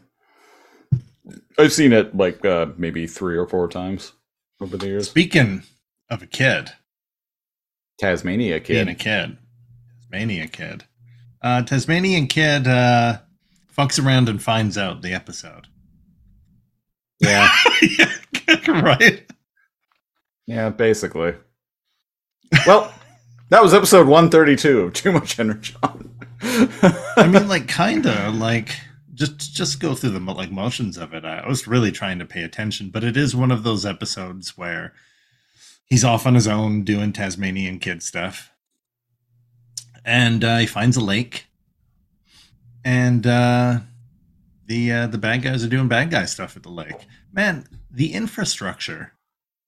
[1.60, 4.14] I've seen it like uh, maybe three or four times
[4.62, 5.10] over the years.
[5.10, 5.64] Speaking
[6.10, 6.72] of a kid,
[8.00, 9.30] Tasmania kid, being a kid.
[9.30, 9.38] kid,
[10.02, 10.84] Tasmania kid,
[11.42, 13.20] uh, Tasmanian kid uh,
[13.76, 15.68] fucks around and finds out the episode.
[17.20, 17.50] Yeah,
[17.82, 18.12] yeah,
[18.82, 19.26] right.
[20.46, 21.34] yeah, basically.
[22.66, 22.94] Well,
[23.50, 25.76] that was episode one thirty two of Too Much Energy.
[26.42, 28.70] I mean, like, kind of like
[29.18, 31.26] just just go through the like motions of it.
[31.26, 34.94] I was really trying to pay attention, but it is one of those episodes where
[35.86, 38.52] he's off on his own doing Tasmanian kid stuff,
[40.06, 41.48] and uh, he finds a lake,
[42.86, 43.80] and uh,
[44.68, 47.08] the uh, the bad guys are doing bad guy stuff at the lake.
[47.34, 49.14] Man, the infrastructure.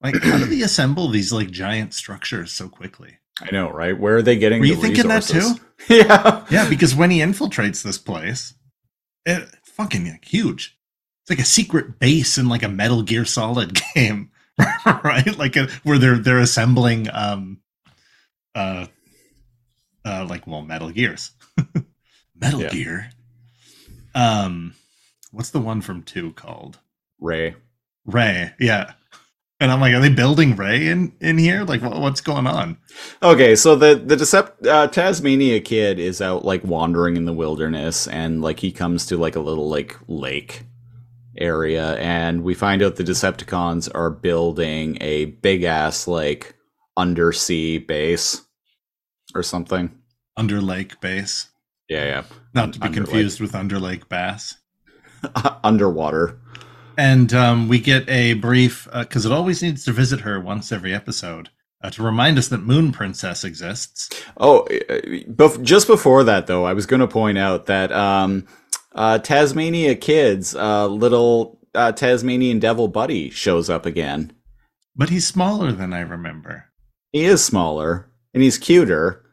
[0.02, 3.18] Like, how do they assemble these like giant structures so quickly?
[3.42, 3.98] I know, right?
[3.98, 4.62] Where are they getting?
[4.62, 5.60] Were you the thinking that resources?
[5.90, 8.54] yeah, Yeah, because when he infiltrates this place,
[9.30, 10.78] it fucking like, huge.
[11.24, 14.32] It's like a secret base in like a Metal Gear Solid game,
[14.86, 15.38] right?
[15.38, 17.60] Like a, where they're they're assembling um
[18.56, 18.88] uh
[20.06, 21.32] uh like well Metal Gears.
[22.36, 22.70] Metal Yeah.
[22.70, 23.10] Gear.
[24.16, 24.74] Um
[25.32, 26.80] what's the one from 2 called?
[27.20, 27.56] Ray.
[28.06, 28.54] Ray.
[28.60, 28.94] Yeah.
[29.62, 31.64] And I'm like, are they building Ray in in here?
[31.66, 32.78] Like, what, what's going on?
[33.22, 38.08] Okay, so the the Decept- uh, Tasmania kid is out like wandering in the wilderness,
[38.08, 40.64] and like he comes to like a little like lake
[41.38, 46.56] area, and we find out the Decepticons are building a big ass like
[46.96, 48.42] undersea base
[49.36, 49.94] or something.
[50.38, 51.50] Under Lake Base,
[51.90, 54.56] Yeah, yeah, not to be confused with Under Lake Bass.
[55.66, 56.40] underwater.
[57.00, 60.94] And um, we get a brief because it always needs to visit her once every
[60.94, 61.48] episode
[61.82, 64.10] uh, to remind us that Moon Princess exists.
[64.36, 65.00] Oh, uh,
[65.32, 68.46] bef- just before that though, I was going to point out that um,
[68.94, 74.34] uh, Tasmania kids, uh, little uh, Tasmanian devil buddy shows up again.
[74.94, 76.66] But he's smaller than I remember.
[77.14, 79.24] He is smaller and he's cuter.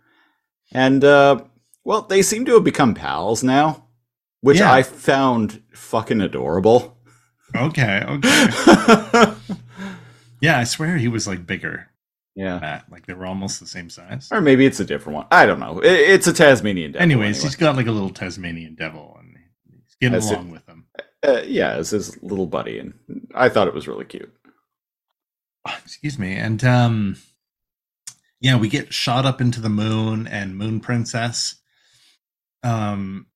[0.73, 1.43] And uh
[1.83, 3.89] well, they seem to have become pals now,
[4.41, 4.73] which Yeah.
[4.73, 6.96] I found fucking adorable.
[7.55, 9.33] Okay, okay.
[10.41, 11.89] yeah, I swear he was like bigger.
[12.35, 12.59] yeah.
[12.59, 14.29] That like they were almost the same size.
[14.33, 15.27] Or maybe it's a different one.
[15.31, 15.81] I don't know.
[15.83, 17.03] I- It's a Tasmanian devil.
[17.03, 17.43] Anyways, anyway.
[17.49, 19.37] he's got like a little Tasmanian devil, and
[19.71, 20.25] he's getting it.
[20.33, 20.87] along with him.
[21.27, 22.95] uh, yeah, it's his little buddy, and
[23.35, 24.33] I thought it was really cute.
[25.85, 27.17] excuse me and um
[28.41, 31.57] yeah we get shot up into the moon and moon princess
[32.63, 33.27] um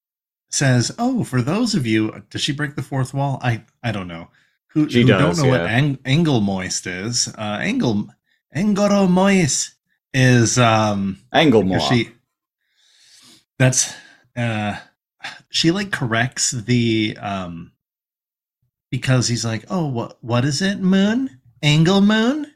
[0.51, 4.09] says oh for those of you does she break the fourth wall i i don't
[4.09, 4.29] know
[4.69, 5.67] who, She who does, don't know what yeah.
[5.77, 8.09] ang- angle moist is uh angle
[8.55, 9.75] angoro moist
[10.13, 11.79] is um Angle Maw.
[11.79, 12.11] she
[13.59, 13.95] that's
[14.37, 14.77] uh
[15.51, 17.73] she like corrects the um
[18.91, 22.47] because he's like oh what what is it moon angle moon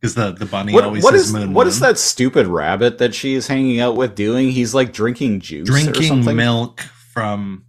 [0.00, 1.68] because the the bunny What, always what says is moon what moon.
[1.68, 4.50] is that stupid rabbit that she is hanging out with doing?
[4.50, 7.64] He's like drinking juice or drinking milk from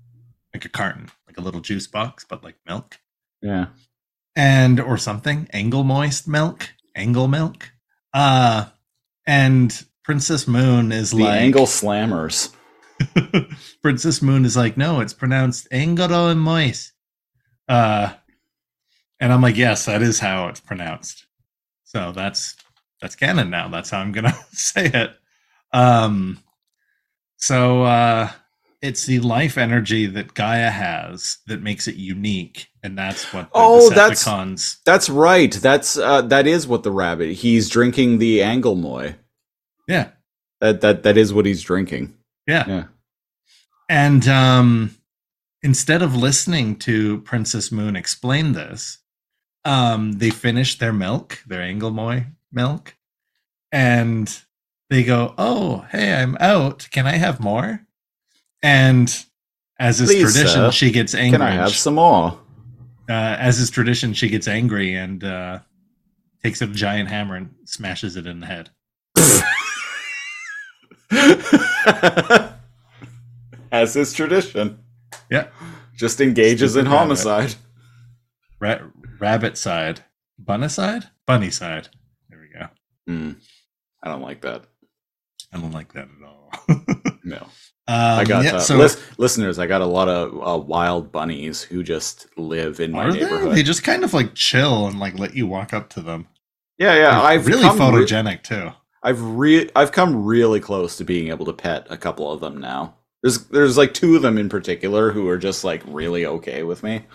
[0.54, 3.00] like a carton like a little juice box but like milk
[3.42, 3.68] Yeah.
[4.36, 7.72] and or something angle moist milk angle milk
[8.14, 8.66] uh
[9.28, 12.54] and princess moon is The like Angle Slammers.
[13.82, 16.94] Princess Moon is like, no, it's pronounced Angoro and Moise.
[17.68, 18.14] Uh,
[19.20, 21.26] and I'm like, yes, that is how it's pronounced.
[21.86, 22.56] So that's
[23.02, 23.68] that's canon now.
[23.70, 25.12] That's how I'm gonna say it.
[25.74, 26.40] Um,
[27.38, 28.30] so uh,
[28.84, 33.52] it's the life energy that Gaia has that makes it unique, and that's what the
[33.56, 34.24] Oh, that's-
[34.86, 35.52] That's right.
[35.52, 37.32] That's uh, that is what the rabbit.
[37.32, 39.16] He's drinking the Angolmois.
[39.88, 40.10] Yeah,
[40.62, 42.14] That that that is what he's drinking.
[42.46, 42.66] yeah.
[42.68, 42.84] Yeah.
[43.90, 44.96] And um,
[45.62, 49.00] instead of listening to Princess Moon explain this,
[49.66, 52.96] um, they finish their milk, their Angolmois milk,
[53.72, 54.42] and
[54.90, 56.88] they go, "Oh, hey, I'm out.
[56.92, 57.82] Can I have more?"
[58.64, 59.14] And
[59.80, 60.72] as is Please, tradition, sir.
[60.72, 61.38] she gets angry.
[61.38, 62.40] Can I have some more?
[63.10, 65.60] uh, as is tradition, she gets angry and uh,
[66.42, 68.70] takes a giant hammer and smashes it in the head.
[73.72, 74.80] As is tradition.
[75.32, 75.48] Yeah.
[75.96, 77.00] Just engages Stupid in rabbit.
[77.00, 77.56] homicide.
[78.60, 78.80] Ra-
[79.20, 80.04] rabbit side,
[80.40, 81.90] bunny side, bunny side.
[82.30, 82.68] There we go.
[83.08, 83.32] Hmm.
[84.02, 84.64] I don't like that.
[85.52, 86.52] I don't like that at all.
[87.26, 87.48] No.
[87.86, 89.60] Um, I got yeah, uh, so lis- listeners.
[89.60, 93.20] I got a lot of uh, wild bunnies who just live in my are they?
[93.20, 93.56] neighborhood.
[93.56, 96.28] They just kind of like chill and like let you walk up to them.
[96.78, 97.12] yeah, yeah.
[97.12, 98.72] They're I've really come re- photogenic too.
[99.04, 102.58] I've re- I've come really close to being able to pet a couple of them
[102.58, 102.96] now.
[103.22, 106.84] There's there's like two of them in particular who are just like really okay with
[106.84, 107.06] me.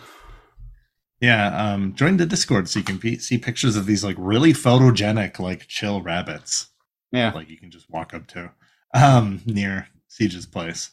[1.20, 4.52] Yeah, um, join the Discord so you can pe- see pictures of these like really
[4.52, 6.68] photogenic, like chill rabbits.
[7.10, 7.32] Yeah.
[7.32, 8.52] Like you can just walk up to
[8.94, 10.90] um, near Siege's place.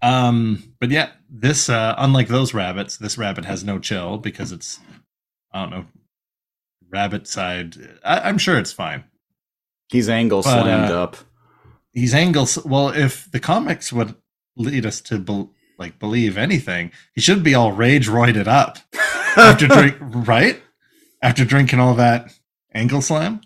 [0.00, 4.78] Um, but yeah, this uh, unlike those rabbits, this rabbit has no chill because it's
[5.52, 5.84] I don't know
[6.90, 7.76] rabbit side.
[8.04, 9.04] I- I'm sure it's fine.
[9.90, 11.16] He's angle But, slammed uh, up.
[11.92, 12.62] He's angles.
[12.64, 14.14] Well, if the comics would
[14.56, 18.78] lead us to bel like believe anything, he should be all rage roided up
[19.36, 20.60] after drink, right?
[21.22, 22.32] After drinking all that
[22.74, 23.40] angle slam.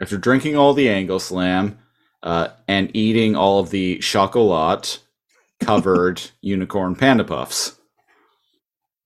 [0.00, 1.78] After drinking all the angle slam
[2.26, 4.98] uh, and eating all of the chocolat
[5.60, 7.78] covered unicorn panda puffs.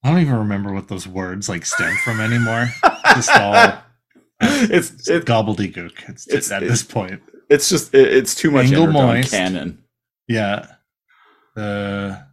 [0.03, 2.71] I don't even remember what those words like stem from anymore.
[3.15, 3.75] Just all
[4.41, 6.09] It's it, gobbledygook.
[6.09, 7.21] It's, It's- at it- this point.
[7.51, 9.31] it's just it, it's too much Angle Energon moist.
[9.31, 9.85] canon.
[10.27, 10.67] Yeah.
[11.55, 12.25] The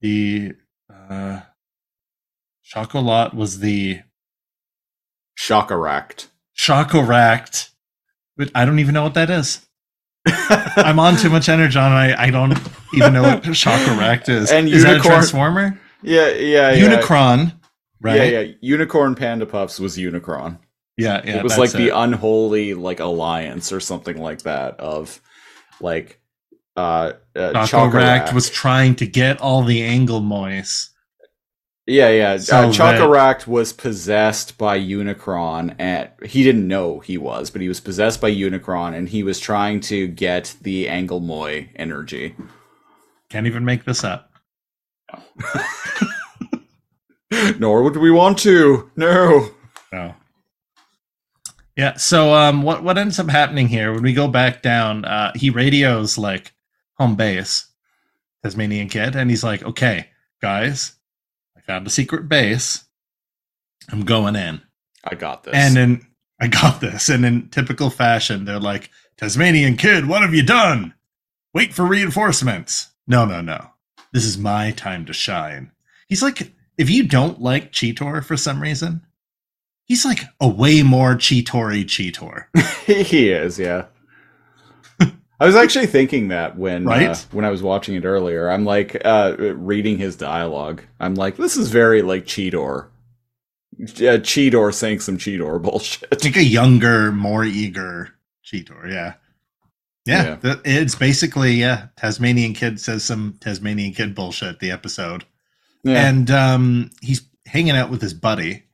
[0.00, 0.52] the
[0.90, 1.40] uh
[2.64, 4.00] chocolat was the
[5.38, 6.28] Shokaract.
[6.58, 7.70] Shokaract.
[8.36, 9.64] But I don't even know what that is.
[10.26, 12.58] I'm on too much energy, and I, I don't
[12.94, 14.50] even know what Shokaract is.
[14.50, 15.80] And is unicorn, that a transformer?
[16.02, 17.52] Yeah, yeah, Unicron, yeah.
[18.00, 18.16] right?
[18.16, 18.52] Yeah, yeah.
[18.60, 20.58] Unicorn Panda Puffs was Unicron.
[20.96, 21.38] Yeah, yeah.
[21.38, 21.78] It was like it.
[21.78, 25.20] the unholy like alliance or something like that of
[25.80, 26.20] like
[26.76, 30.90] uh, uh Shokaract was trying to get all the Angolmois
[31.86, 32.30] yeah, yeah.
[32.32, 37.68] Uh, so uh, was possessed by Unicron, and he didn't know he was, but he
[37.68, 42.34] was possessed by Unicron, and he was trying to get the Angolmois energy.
[43.28, 44.30] Can't even make this up.
[47.58, 48.90] Nor would we want to.
[48.96, 49.50] No.
[49.92, 50.14] No.
[51.76, 51.94] Yeah.
[51.96, 55.04] So, um, what what ends up happening here when we go back down?
[55.04, 56.52] Uh, he radios like
[56.94, 57.66] home base,
[58.42, 60.08] Tasmanian kid, and he's like, "Okay,
[60.40, 60.94] guys,
[61.66, 62.84] found a secret base.
[63.90, 64.62] I'm going in."
[65.04, 66.06] I got this And then
[66.40, 67.08] I got this.
[67.08, 70.94] And in typical fashion, they're like, Tasmanian kid, what have you done?
[71.52, 72.88] Wait for reinforcements.
[73.06, 73.70] No, no, no.
[74.12, 75.70] This is my time to shine.
[76.08, 79.02] He's like, if you don't like Cheetor for some reason,
[79.84, 82.46] he's like a way more Cheetory Cheetor.
[82.86, 83.86] he is, yeah.
[85.40, 88.48] I was actually thinking that when uh, when I was watching it earlier.
[88.48, 90.82] I'm like uh, reading his dialogue.
[91.00, 92.88] I'm like, this is very like Cheetor.
[93.76, 96.08] Yeah, Cheetor saying some Cheetor bullshit.
[96.12, 98.10] It's like a younger, more eager
[98.44, 98.90] Cheetor.
[98.90, 99.14] Yeah.
[100.06, 100.38] Yeah.
[100.42, 100.56] Yeah.
[100.64, 105.24] It's basically, yeah, Tasmanian kid says some Tasmanian kid bullshit, the episode.
[105.82, 106.08] Yeah.
[106.08, 108.64] and um, he's hanging out with his buddy,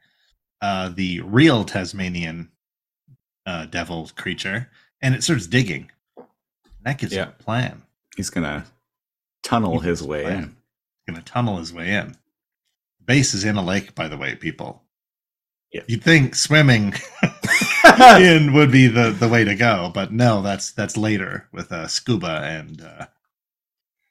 [0.63, 2.51] uh, the real Tasmanian
[3.47, 4.71] uh, devil creature,
[5.03, 5.91] and it starts digging.
[6.85, 7.25] That gives Yeah.
[7.25, 7.83] him a plan.
[8.17, 8.67] He's gonna
[9.43, 10.43] tunnel his way in.
[11.07, 12.15] He's Going to tunnel his way in.
[13.05, 14.83] Base is in a lake, by the way, people.
[15.73, 15.83] Yeah.
[15.89, 16.93] You'd think swimming
[18.21, 21.87] in would be the, the way to go, but no, that's that's later with uh,
[21.89, 23.07] scuba and uh,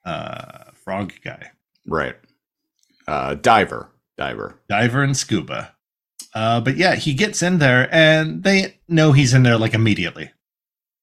[0.09, 1.51] uh, frog guy.
[1.87, 2.15] right.
[3.07, 3.89] Uh, diver.
[4.17, 4.59] Diver.
[4.67, 5.75] diver and scuba.
[6.35, 10.31] Uh, but yeah, he gets in there and they know he's in there like immediately.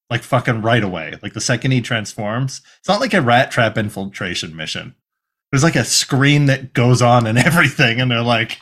[0.09, 1.15] Like fucking right away.
[1.21, 2.61] Like the second he transforms.
[2.79, 4.95] It's not like a rat trap infiltration mission.
[5.51, 8.59] There's like a screen that goes on and everything, and they're like,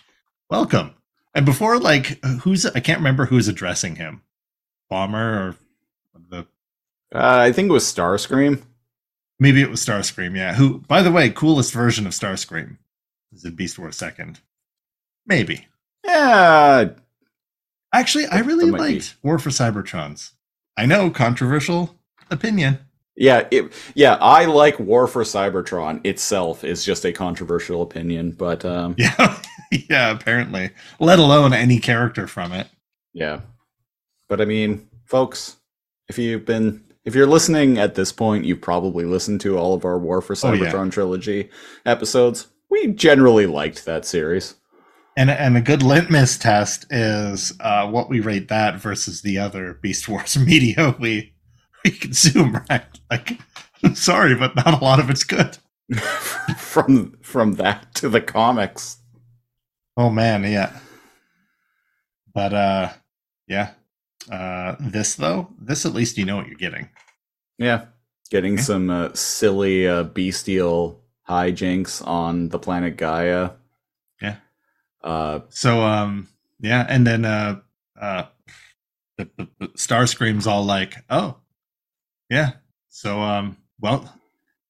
[0.50, 0.96] welcome.
[1.36, 4.22] And before like who's I can't remember who's addressing him.
[4.90, 5.18] Bomber
[5.50, 5.56] or
[6.30, 6.40] the
[7.14, 8.62] Uh, I think it was Starscream.
[9.40, 10.54] maybe it was Starscream, yeah.
[10.56, 12.78] Who by the way, coolest version of Starscream
[13.34, 14.40] is it Beast Wars second.
[15.28, 15.68] Maybe.
[16.06, 16.90] Yeah.
[17.94, 18.94] Actually, I really might be.
[18.96, 20.32] liked War for Cybertrons.
[20.78, 21.96] I know, controversial
[22.30, 22.80] opinion.
[23.18, 28.66] Yeah, it, yeah, I like War for Cybertron itself is just a controversial opinion, but
[28.66, 29.40] um, Yeah,
[29.90, 30.72] yeah, apparently.
[31.00, 32.68] Let alone any character from it.
[33.14, 33.42] Yeah.
[34.28, 35.56] But I mean, folks,
[36.10, 39.86] if you've been if you're listening at this point, you've probably listened to all of
[39.86, 40.72] our War for Oh, yeah.
[40.72, 41.50] Cybertron trilogy
[41.86, 42.48] episodes.
[42.70, 44.56] We generally liked that series.
[45.18, 49.76] And and a good litmus test is uh, what we rate that versus the other
[49.76, 51.34] Beast Wars media we
[51.84, 52.84] we consume, right?
[53.10, 53.40] Like,
[53.84, 55.58] I'm sorry, but not a lot of it's good.
[56.58, 58.98] from from that to the comics.
[59.96, 60.78] Oh man, yeah.
[62.34, 62.90] But uh,
[63.48, 63.72] yeah.
[64.30, 66.90] Uh, this though, this at least you know what you're getting.
[67.58, 67.86] Yeah.
[68.32, 68.64] Getting Yeah.
[68.64, 73.52] some uh, silly uh, bestial hijinks on the planet Gaia.
[75.06, 76.28] Uh So um
[76.60, 77.60] yeah, and then uh
[78.00, 78.24] uh
[79.18, 81.38] the, the, the Starscream's all like, "Oh.
[82.30, 82.54] Yeah.
[82.90, 84.12] So um well,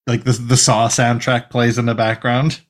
[0.05, 2.61] like the the Saw soundtrack plays in the background.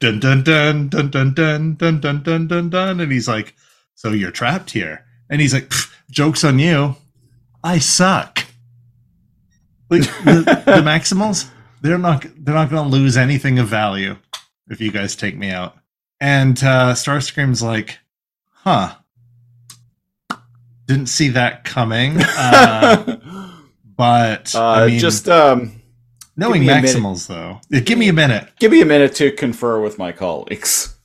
[0.00, 3.54] dun dun dun dun dun dun dun dun dun dun dun, and he's like,
[3.94, 5.72] "So you're trapped here?" And he's like,
[6.10, 6.96] "Jokes on you,
[7.62, 8.44] I suck."
[9.90, 11.48] Like the, the Maximals,
[11.80, 14.16] they're not they're not going to lose anything of value
[14.68, 15.76] if you guys take me out.
[16.20, 17.98] And uh, Starscream's like,
[18.50, 18.96] "Huh."
[20.86, 22.18] Didn't see that coming.
[22.30, 23.16] Uh,
[23.96, 25.82] but uh, I mean, just um,
[26.36, 26.96] knowing give me a minute.
[26.96, 28.48] Maximals, though, give me a minute.
[28.60, 30.96] give me a minute to confer with my colleagues.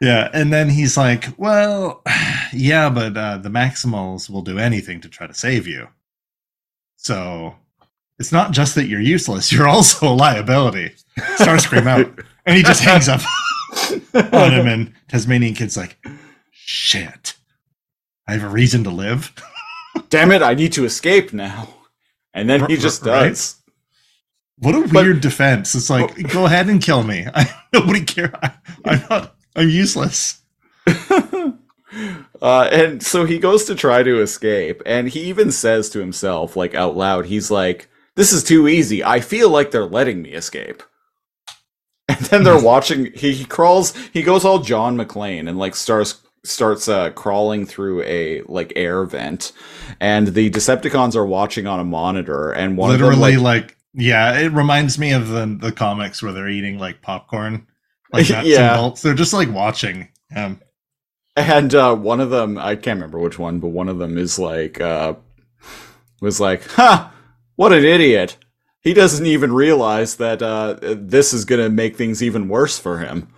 [0.00, 2.02] Yeah, and then he's like, "Well,
[2.52, 5.88] yeah, but uh, the Maximals will do anything to try to save you.
[6.96, 7.54] So
[8.18, 10.94] it's not just that you're useless; you're also a liability."
[11.36, 13.20] Starscream out, and he just hangs up
[14.14, 14.66] on him.
[14.66, 15.96] And Tasmanian Kid's like,
[16.50, 17.34] "Shit,
[18.28, 19.32] I have a reason to live."
[20.08, 20.42] Damn it!
[20.42, 21.68] I need to escape now.
[22.34, 23.28] And then he just right?
[23.28, 23.56] does.
[24.58, 25.74] What a But- weird defense!
[25.74, 27.26] It's like, go ahead and kill me.
[27.34, 28.32] I nobody care.
[28.42, 28.52] I,
[28.84, 29.34] I'm not.
[29.56, 30.40] I'm useless.
[32.40, 36.56] uh, and so he goes to try to escape, and he even says to himself,
[36.56, 39.04] like out loud, he's like, "This is too easy.
[39.04, 40.82] I feel like they're letting me escape."
[42.08, 43.12] And then they're watching.
[43.14, 43.96] He, he crawls.
[44.12, 49.04] He goes all John McClane and like starts starts uh, crawling through a like air
[49.04, 49.52] vent,
[50.00, 53.76] and the Decepticons are watching on a monitor, and one literally of them like, like,
[53.94, 57.66] yeah it reminds me of the the comics where they're eating like popcorn
[58.12, 58.72] like nuts Yeah.
[58.72, 60.60] and bolts they're just like watching um
[61.36, 64.38] And uh, one of them, I can't remember which one, but one of them is
[64.38, 65.14] like, uh,
[66.20, 67.12] was like, "Ha!
[67.56, 68.36] What an idiot!
[68.82, 73.28] He doesn't even realize that uh, this is gonna make things even worse for him."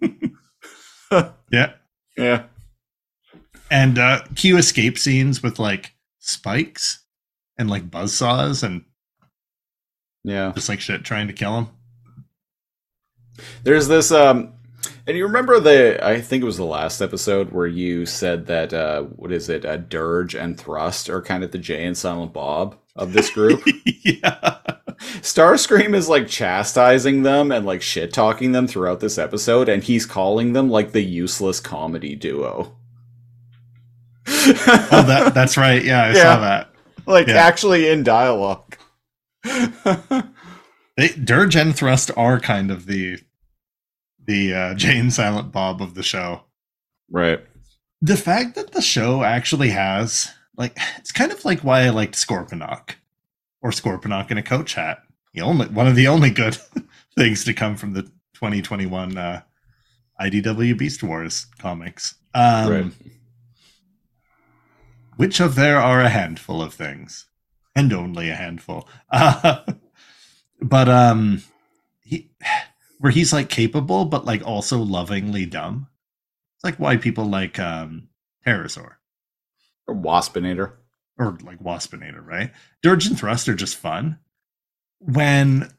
[1.50, 1.72] yeah
[2.16, 2.44] Yeah,
[3.70, 7.04] and uh cue escape scenes with like spikes
[7.58, 8.84] and like buzzsaws and
[10.24, 10.52] yeah.
[10.54, 11.68] just like shit trying to kill him
[13.62, 14.54] There's this, um,
[15.06, 16.04] and you remember the?
[16.04, 19.64] I think it was the last episode where you said that uh, what is it?
[19.64, 23.62] a Dirge and Thrust are kind of the Jay and Silent Bob of this group.
[24.04, 24.60] yeah
[25.20, 30.06] Starscream is like chastising them and like shit talking them throughout this episode, and he's
[30.06, 32.76] calling them like the useless comedy duo.
[34.26, 36.22] oh that that's right yeah i Yeah.
[36.22, 36.70] saw that
[37.06, 37.34] like yeah.
[37.34, 38.76] actually in dialogue.
[39.44, 43.18] they, dirge and thrust are kind of the
[44.26, 46.44] the uh jane silent bob of the show
[47.10, 47.40] right.
[48.00, 52.14] the fact that the show actually has like it's kind of like why I liked
[52.14, 52.94] Scorponok
[53.62, 54.98] or Scorponok in a coach hat.
[55.32, 56.56] The only one of the only good
[57.16, 58.02] things to come from the
[58.34, 59.42] 2021 uh,
[60.20, 62.14] IDW Beast Wars comics.
[62.34, 62.92] Um, Right.
[65.16, 67.26] Which of there are a handful of things,
[67.76, 68.88] and only a handful.
[69.10, 69.60] Uh,
[70.60, 71.42] but um,
[72.02, 72.30] he
[72.98, 75.88] where he's like capable, but like also lovingly dumb.
[76.56, 78.08] It's like why people like um
[78.46, 78.94] Terrorsaur
[79.86, 80.72] Or Waspinator.
[81.18, 82.52] or like Waspinator, right?
[82.82, 84.18] Dirge and Thrust are just fun.
[84.98, 85.70] When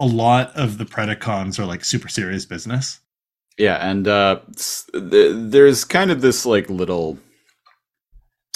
[0.00, 3.00] a lot of the Predacons are like super serious business.
[3.58, 4.40] Yeah, and uh,
[4.92, 7.18] th- there's kind of this like little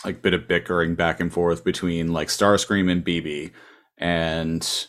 [0.05, 3.51] like bit of bickering back and forth between like Starscream and BB
[3.97, 4.87] and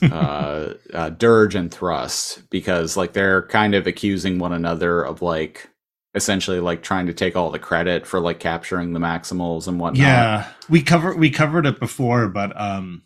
[0.02, 5.68] uh, uh, Dirge and Thrust because like they're kind of accusing one another of like
[6.14, 9.98] essentially like trying to take all the credit for like capturing the Maximals and whatnot.
[9.98, 13.02] Yeah, we cover we covered it before, but um,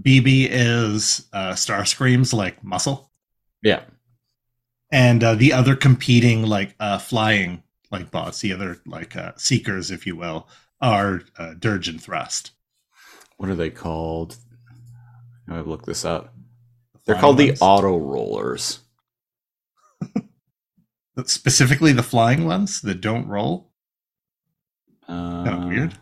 [0.00, 3.10] BB is uh, Starscream's like muscle,
[3.62, 3.82] yeah,
[4.90, 9.90] and uh, the other competing like uh, flying like bots, the other like uh, seekers,
[9.90, 10.48] if you will,
[10.80, 12.52] are uh, Dirge and Thrust.
[13.36, 14.36] What are they called?
[15.50, 16.34] I've looked this up.
[17.06, 17.56] They're Flying called the.
[17.60, 18.80] Auto Rollers.
[21.26, 23.70] Specifically the flying ones that don't roll.
[25.08, 25.94] Uh, Kind of weird.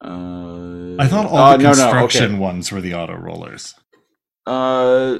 [0.00, 2.38] Uh, I thought all uh, the no, no, construction okay.
[2.38, 3.74] ones were the auto rollers.
[4.46, 5.18] Uh,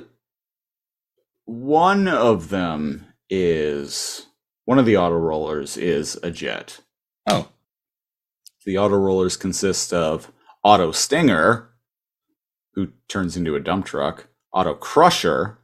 [1.45, 4.27] one of them is
[4.65, 6.81] one of the auto rollers is a jet.
[7.29, 7.49] Oh,
[8.65, 10.33] The auto rollers consist of
[10.63, 11.71] Auto Stinger,
[12.75, 15.59] who turns into a dump truck, Auto Crusher,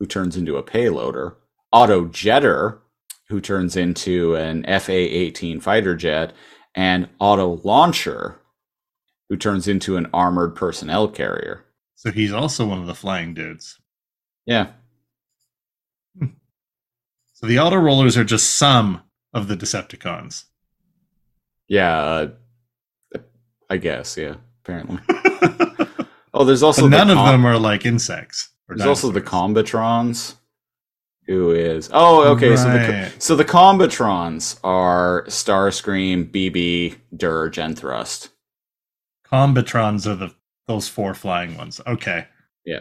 [0.00, 1.36] who turns into a payloader,
[1.70, 2.78] Auto Jetter,
[3.28, 6.32] who turns into an FA 18 fighter jet,
[6.74, 8.40] and Auto Launcher,
[9.28, 11.64] who turns into an armored personnel carrier.
[11.94, 13.78] so he's also one of the flying dudes.
[14.46, 14.72] Yeah.
[17.34, 19.00] So the auto rollers are just some
[19.32, 20.44] of the Decepticons.
[21.68, 22.28] Yeah, uh,
[23.70, 24.98] I guess, yeah, apparently.
[26.34, 28.49] Oh, there's also But the none of com- them are like insects.
[28.76, 29.20] There's also the.
[29.20, 30.34] Combatrons,
[31.26, 32.56] who is oh okay.
[32.56, 38.30] So the so the Combatrons are Starscream, BB, Dirge, and Thrust.
[39.30, 40.34] Combatrons are the
[40.66, 41.80] those four flying ones.
[41.86, 42.26] Okay.
[42.64, 42.80] Yeah.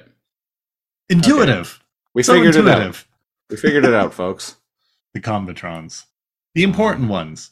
[1.09, 1.83] Intuitive.
[2.13, 2.77] We so figured it out.
[2.77, 3.07] intuitive.
[3.49, 4.55] We figured it out, folks.
[5.15, 6.05] The Combatrons.
[6.53, 7.49] The important ones.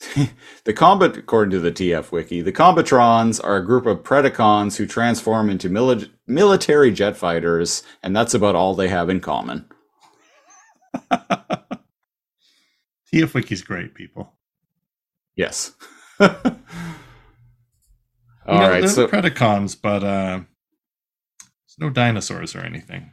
[0.64, 4.86] The combat, according to the TF wiki, the Combatrons are a group of Predacons who
[4.86, 9.64] transform into mili- military jet fighters, and that's about all they have in common.
[11.10, 11.78] TF
[13.34, 14.34] Wiki's great, people.
[15.36, 15.72] Yes.
[16.20, 16.28] all
[18.48, 20.40] You know, right, so Predacons, but uh,
[21.40, 23.12] there's no dinosaurs or anything.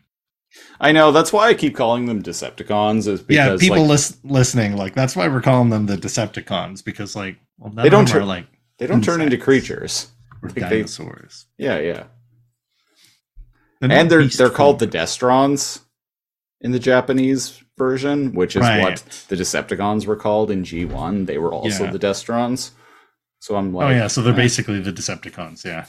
[0.79, 4.17] I know that's why I keep calling them Decepticons, is yeah, because people like, lis-
[4.23, 8.07] listening, like that's why we're calling them the Decepticons because, like, well, They don't of
[8.09, 8.47] them tur- are like
[8.77, 10.09] they don't turn into creatures.
[10.41, 11.45] or Like, they- dinosaurs.
[11.57, 12.03] Yeah, yeah.
[13.81, 14.87] They're and they're they're called the.
[14.87, 15.81] Destrons
[16.61, 18.81] in the Japanese version, which is Right.
[18.81, 21.25] what the Decepticons were called in G1.
[21.25, 21.91] They were also Yeah.
[21.91, 22.71] the Destrons.
[23.39, 24.37] So I'm like, oh yeah, so they're eh.
[24.37, 25.63] basically the Decepticons.
[25.65, 25.85] Yeah,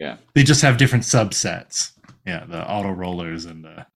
[0.00, 0.16] Yeah.
[0.34, 1.92] They just have different subsets.
[2.26, 3.86] Yeah, the auto rollers and the.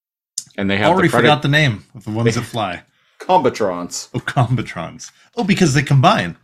[0.61, 2.83] And they have already the Preda- forgot the name of the ones that fly.
[3.19, 4.09] Combatrons.
[4.15, 5.11] Oh, Combatrons.
[5.37, 6.37] Oh, because they combine.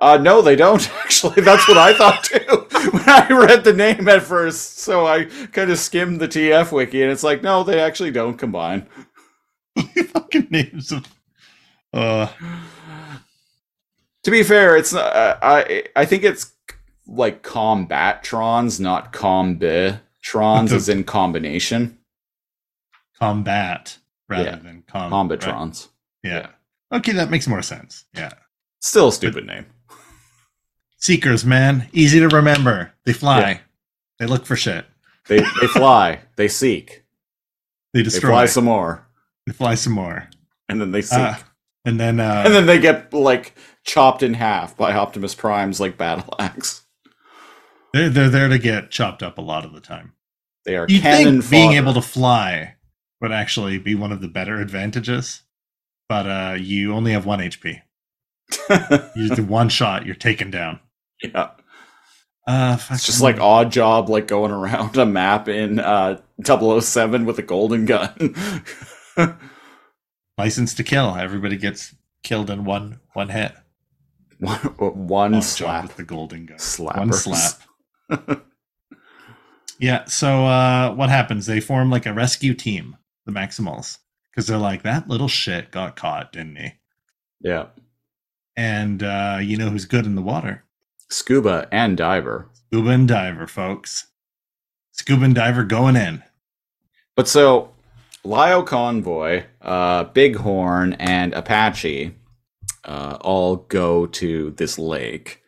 [0.00, 1.42] Uh, no, they don't actually.
[1.42, 2.38] That's what I thought too
[2.90, 4.78] when I read the name at first.
[4.80, 8.36] So I kind of skimmed the TF wiki, and it's like, no, they actually don't
[8.36, 8.86] combine.
[10.12, 11.06] fucking names of.
[11.92, 12.26] Uh,
[14.24, 15.14] To be fair, it's not.
[15.14, 16.52] Uh, I I think it's
[17.06, 21.98] like combatrons, not combitrons, as in combination.
[23.26, 23.98] Combat
[24.28, 24.56] rather Yeah.
[24.56, 25.02] than com.
[25.02, 25.10] right?
[25.12, 25.88] Combatrons.
[26.24, 26.48] Yeah.
[26.92, 28.04] Okay, that makes more sense.
[28.14, 28.32] Yeah.
[28.80, 29.66] Still a stupid name.
[30.96, 32.92] Seekers, man, easy to remember.
[33.04, 33.40] They fly.
[33.40, 33.58] Yeah.
[34.18, 34.86] They look for shit.
[35.28, 37.04] They they fly, they seek,
[37.94, 38.28] They destroy.
[38.30, 39.06] they fly some more,
[39.46, 40.28] they fly some more.
[40.68, 41.34] and then they seek, Uh,
[41.84, 43.54] and then, uh, and then they get like
[43.84, 46.82] chopped in half by Optimus Prime's like battle axe.
[47.92, 50.12] they're, they're there to get chopped up a lot of the time.
[50.64, 52.74] They are You think being able to fly
[53.22, 55.42] would actually be one of the better advantages,
[56.08, 57.80] but uh, you only have one HP.
[59.16, 60.80] You do one shot, you're taken down.
[61.22, 61.50] yeah.
[62.46, 67.38] Uh, It's just like odd job, like going around a map in uh 007 with
[67.38, 68.34] a golden gun.
[70.38, 71.14] license to kill.
[71.16, 71.94] Everybody gets
[72.24, 73.52] killed in one one hit.
[74.40, 75.82] one one Odd slap.
[75.84, 76.58] with the golden gun.
[76.58, 76.96] Slappers.
[76.96, 78.42] One slap.
[79.78, 80.04] Yeah.
[80.06, 81.46] So uh, what happens?
[81.46, 82.96] They form like a rescue team,
[83.26, 83.98] the Maximals,
[84.30, 86.72] because they're like that little shit got caught, didn't he?
[87.40, 87.66] Yeah.
[88.56, 90.64] And uh, you know who's good in the water?
[91.10, 92.48] Scuba and diver.
[92.72, 94.06] Scuba and Diver, folks.
[94.92, 96.22] Scuba and Diver going in.
[97.14, 97.70] But so
[98.24, 102.14] Lio Convoy, uh, Bighorn, and Apache
[102.84, 105.41] uh, all go to this lake,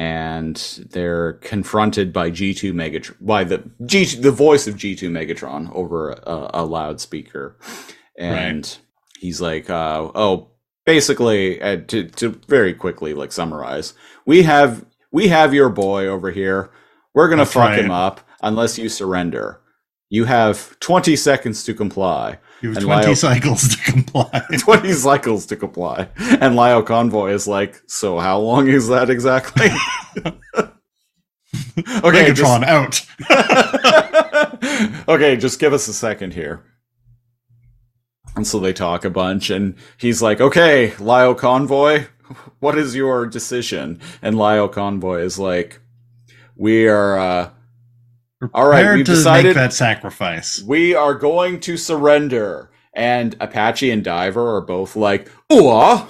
[0.00, 0.56] and
[0.92, 6.50] they're confronted by G2 Megatron, by the G2, the voice of G2 Megatron over a,
[6.54, 7.58] a loudspeaker,
[8.16, 8.78] and
[9.18, 10.52] he's like, uh, "Oh,
[10.86, 13.92] basically, uh, to to very quickly like summarize,
[14.24, 16.70] we have we have your boy over here.
[17.12, 17.78] We're gonna fuck right.
[17.78, 19.60] him up unless you surrender."
[20.10, 22.38] You have 20 seconds to comply.
[22.60, 24.42] You have 20 Lio- cycles to comply.
[24.58, 26.08] 20 cycles to comply.
[26.18, 29.68] And Lio Convoy is like, so how long is that exactly?
[32.04, 33.00] okay, Megatron out.
[35.08, 36.64] okay, just give us a second here.
[38.36, 42.06] And so they talk a bunch, and he's like, okay, Lio Convoy,
[42.58, 44.00] what is your decision?
[44.22, 45.80] And Lio Convoy is like,
[46.56, 47.50] we are, uh,
[48.54, 50.62] All right, we've to decided- make that sacrifice.
[50.62, 52.70] we are going to surrender.
[52.92, 56.06] And Apache and Diver are both like, ooh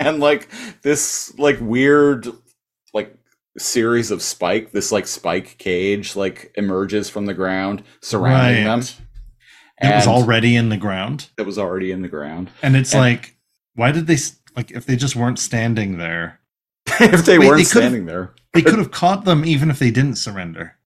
[0.00, 0.48] And like
[0.82, 2.28] this like weird
[2.92, 3.16] like
[3.56, 8.80] series of spike, this like spike cage like emerges from the ground surrounding them.
[9.80, 11.30] It was already in the ground.
[11.36, 12.50] that was already in the ground.
[12.62, 13.36] And it's And- like,
[13.74, 14.18] why did they,
[14.56, 16.40] like, if they just weren't standing there,
[17.00, 18.34] if they Wait, weren't they standing there.
[18.52, 20.76] they could have caught them even if they didn't surrender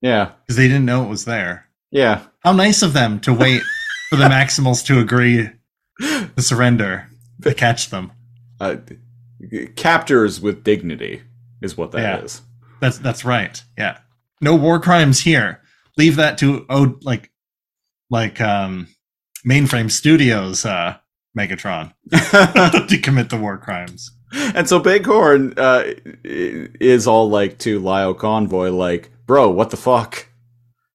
[0.00, 0.32] Yeah.
[0.42, 1.68] because they didn't know it was there.
[1.90, 2.22] Yeah.
[2.40, 3.62] How nice of them to wait
[4.10, 5.50] for the Maximals to agree
[6.00, 7.08] to surrender
[7.42, 8.12] to catch them.
[8.60, 8.76] Uh,
[9.76, 11.22] captors with dignity
[11.62, 12.40] is what that is.
[12.42, 12.66] Yeah.
[12.80, 13.62] That's that's right.
[13.78, 13.98] Yeah.
[14.40, 15.60] No war crimes here.
[15.96, 17.30] Leave that to oh like
[18.10, 18.88] like um
[19.46, 20.96] mainframe studios uh
[21.38, 21.92] Megatron
[22.88, 24.10] to commit the war crimes.
[24.54, 25.84] And so Bighorn uh,
[26.24, 30.28] is all like to Lio Convoy, like, bro, what the fuck?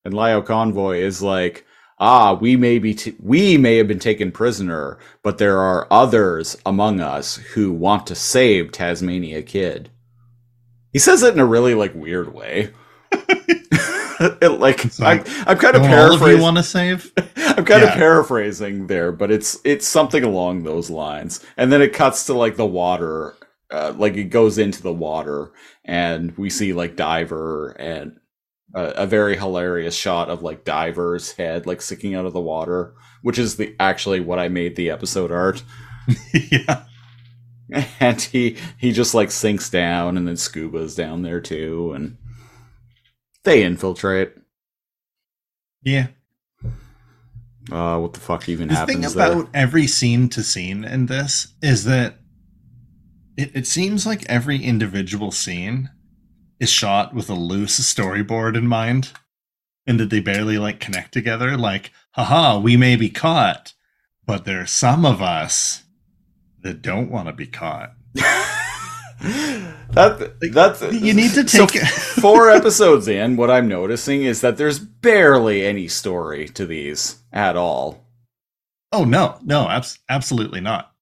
[0.04, 1.66] And Lio Convoy is like,
[2.00, 6.58] ah, we may be, t- we may have been taken prisoner, but there are others
[6.66, 9.90] among us who want to save Tasmania Kid.
[10.92, 12.72] He says it in a really like weird way.
[14.42, 16.42] It, like, I'm, I'm kind of of you paraphrasing.
[16.42, 17.12] want to save?
[17.38, 17.90] I'm kind Yeah.
[17.90, 21.44] of paraphrasing there, but it's it's something along those lines.
[21.58, 23.36] And then it cuts to like the water,
[23.72, 25.52] uh, like it goes into the water,
[25.86, 28.18] and we see like Diver and
[28.76, 32.94] a, a very hilarious shot of like Diver's head like sticking out of the water,
[33.22, 35.64] which is the actually what I made the episode art.
[36.52, 36.84] yeah.
[38.00, 42.18] And he he just like sinks down, and then Scuba's down there too, and
[43.44, 44.34] they infiltrate.
[45.82, 46.08] Yeah.
[47.72, 48.88] Uh, what the fuck even happens?
[48.88, 49.62] The thing about there?
[49.62, 52.16] every scene to scene in this is that
[53.38, 55.90] it, it seems like every individual scene
[56.60, 59.12] is shot with a loose storyboard in mind
[59.88, 63.74] and that they barely like connect together like haha we may be caught
[64.26, 65.84] but there are some of us
[66.62, 67.94] that don't want to be caught
[69.92, 73.36] that that's you need to so take four episodes in.
[73.36, 78.06] What I'm noticing is that there's barely any story to these at all.
[78.92, 80.94] oh no no abs- absolutely not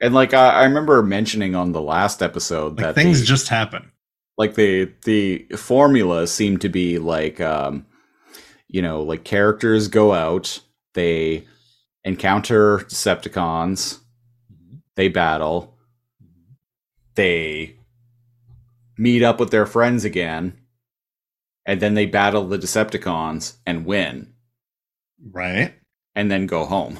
[0.00, 3.48] And like I, I remember mentioning on the last episode like that things the, just
[3.48, 3.92] happen
[4.36, 7.86] like the the formula seemed to be like um
[8.68, 10.60] you know like characters go out
[10.94, 11.46] they
[12.04, 14.00] encounter decepticons
[14.96, 15.71] they battle
[17.14, 17.76] they
[18.98, 20.58] meet up with their friends again
[21.64, 24.32] and then they battle the decepticons and win.
[25.30, 25.74] Right.
[26.14, 26.98] And then go home.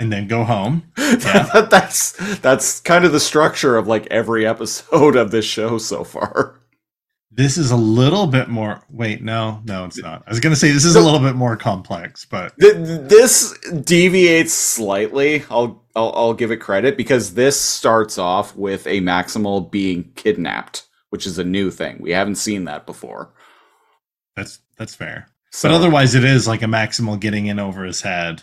[0.00, 0.90] And then go home.
[0.98, 1.66] Yeah.
[1.70, 6.58] that's that's kind of the structure of like every episode of this show so far
[7.36, 8.80] This is a little bit more.
[8.90, 10.22] Wait, no, no, it's not.
[10.26, 13.58] I was going to say this is a little bit more complex, but Th- this
[13.82, 15.42] deviates slightly.
[15.50, 20.86] I'll, I'll I'll give it credit because this starts off with a Maximal being kidnapped,
[21.10, 21.98] which is a new thing.
[22.00, 23.32] We haven't seen that before.
[24.36, 25.26] that's that's fair.
[25.50, 28.42] So, But otherwise, it is like a maximal getting in over his head,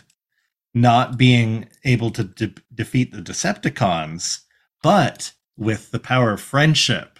[0.74, 4.40] not being able to de- defeat the Decepticons,
[4.82, 7.11] but with the power of friendship,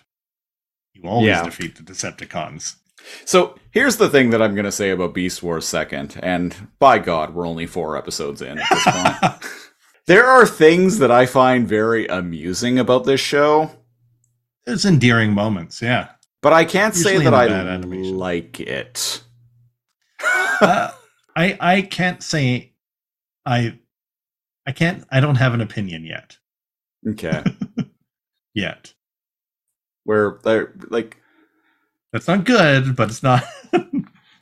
[1.03, 1.43] you always Yeah.
[1.45, 2.77] defeat the Decepticons.
[3.25, 6.99] so here's the thing that I'm going to say about Beast Wars second, and by
[6.99, 9.53] God, we're only four episodes in at this point.
[10.07, 13.71] there are things that I find very amusing about this show,
[14.67, 16.11] There's endearing moments, yeah.
[16.43, 18.17] but I can't say that I animation.
[18.17, 19.23] like it.
[20.61, 20.93] Uh,
[21.35, 22.75] I I can't say
[23.45, 23.79] I
[24.65, 26.37] I can't I don't have an opinion yet.
[27.09, 27.43] Okay,
[28.55, 28.95] Yet.
[30.05, 31.17] Where they're like.
[32.13, 33.43] That's not good, but it's not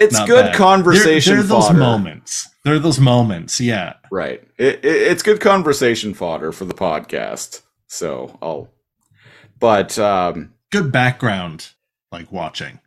[0.01, 0.55] It's Not good bad.
[0.55, 2.49] conversation There, there are those moments.
[2.65, 3.61] There are those moments.
[3.61, 3.95] Yeah.
[4.11, 4.43] Right.
[4.57, 7.61] It, it, it's good conversation fodder for the podcast.
[7.87, 8.71] So I'll.
[9.59, 11.73] But um, Good background,
[12.11, 12.81] like watching.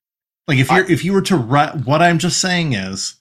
[0.47, 3.17] Like if you're if you were to write, what I'm just saying is,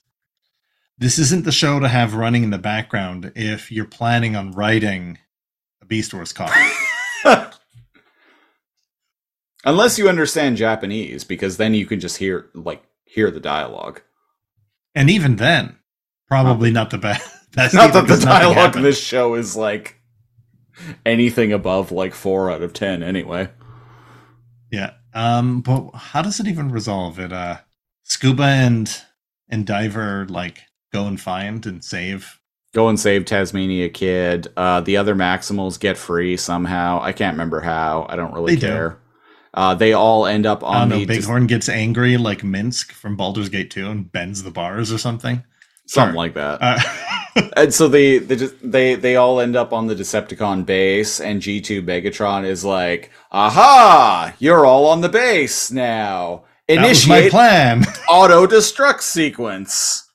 [0.97, 5.19] this isn't the show to have running in the background if you're planning on writing
[5.83, 6.55] a Beast Wars comic.
[9.63, 14.01] unless you understand Japanese, because then you can just hear like hear the dialogue.
[14.95, 15.77] and even then,
[16.27, 17.29] probably not the best.
[17.53, 19.99] That's Not that the dialogue in this show is like
[21.05, 23.03] anything above like four out of ten.
[23.03, 23.49] Anyway.
[24.71, 24.93] Yeah.
[25.13, 25.61] Um.
[25.61, 27.31] But how does it even resolve it?
[27.31, 27.57] Uh,
[28.03, 29.01] Scuba and
[29.49, 30.61] and Diver like
[30.91, 32.39] go and find and save.
[32.73, 34.47] Go and save Tasmania Kid.
[34.57, 36.99] Uh, the other Maximals get free somehow.
[37.03, 38.07] I can't remember how.
[38.09, 38.95] I don't really They do.
[39.53, 41.15] Uh, they all end up on don't the know.
[41.21, 45.43] Bighorn gets angry like Minsc from Baldur's Gate 2 and bends the bars or something.
[45.85, 46.17] something Sure.
[46.17, 46.59] like that.
[46.61, 46.79] Uh,
[47.57, 51.41] And so they they just they they all end up on the Decepticon base, and
[51.41, 54.35] G two Megatron is like, "Aha!
[54.37, 56.43] You're all on the base now.
[56.67, 57.85] that was my Initiate plan.
[58.07, 60.07] auto destruct sequence."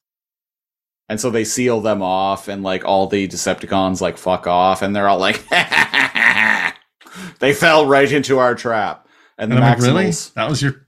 [1.08, 4.94] And so they seal them off, and like all the Decepticons like fuck off, and
[4.94, 5.44] they're all like,
[7.40, 9.07] "They fell right into our trap."
[9.38, 10.06] And the And I'm like, really?
[10.06, 10.86] Maximals, That was your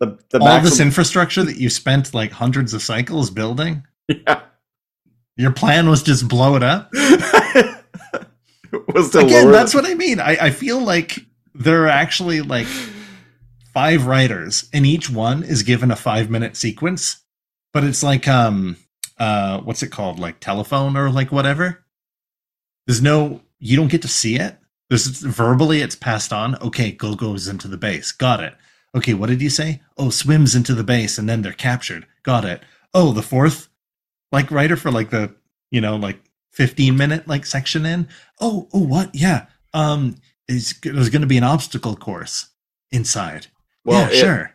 [0.00, 3.84] the the all this infrastructure that you spent like hundreds of cycles building?
[4.08, 4.40] Yeah.
[5.36, 6.90] Your plan was just blow it up?
[6.96, 7.10] was
[9.10, 10.20] to Again, that's the- what I mean.
[10.20, 11.18] I, I feel like
[11.54, 12.66] there are actually like
[13.72, 17.22] five writers, and each one is given a five minute sequence,
[17.72, 18.76] but it's like um
[19.18, 20.18] uh what's it called?
[20.18, 21.84] Like telephone or like whatever.
[22.86, 24.56] There's no you don't get to see it.
[24.90, 26.56] This is verbally it's passed on.
[26.56, 28.12] Okay, go goes into the base.
[28.12, 28.54] Got it.
[28.94, 29.80] Okay, what did you say?
[29.96, 32.06] Oh, swims into the base and then they're captured.
[32.22, 32.62] Got it.
[32.92, 33.68] Oh, the fourth
[34.30, 35.34] like writer for like the,
[35.70, 36.20] you know, like
[36.52, 38.08] 15 minute like section in.
[38.40, 39.14] Oh, oh what?
[39.14, 39.46] Yeah.
[39.72, 40.16] Um
[40.48, 42.48] is there's going to be an obstacle course
[42.92, 43.46] inside.
[43.84, 44.50] Well, yeah, it- sure.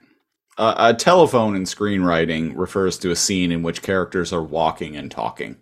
[0.57, 5.09] Uh, a telephone in screenwriting refers to a scene in which characters are walking and
[5.09, 5.55] talking.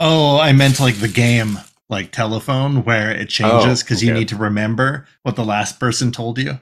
[0.00, 1.58] Oh, I meant like the game,
[1.88, 6.10] like telephone, where it changes Oh, because you need to remember what the last person
[6.12, 6.60] told you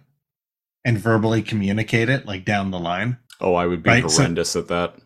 [0.85, 3.19] and verbally communicate it like down the line.
[3.41, 4.97] Oh, I would be Right, so- horrendous at that.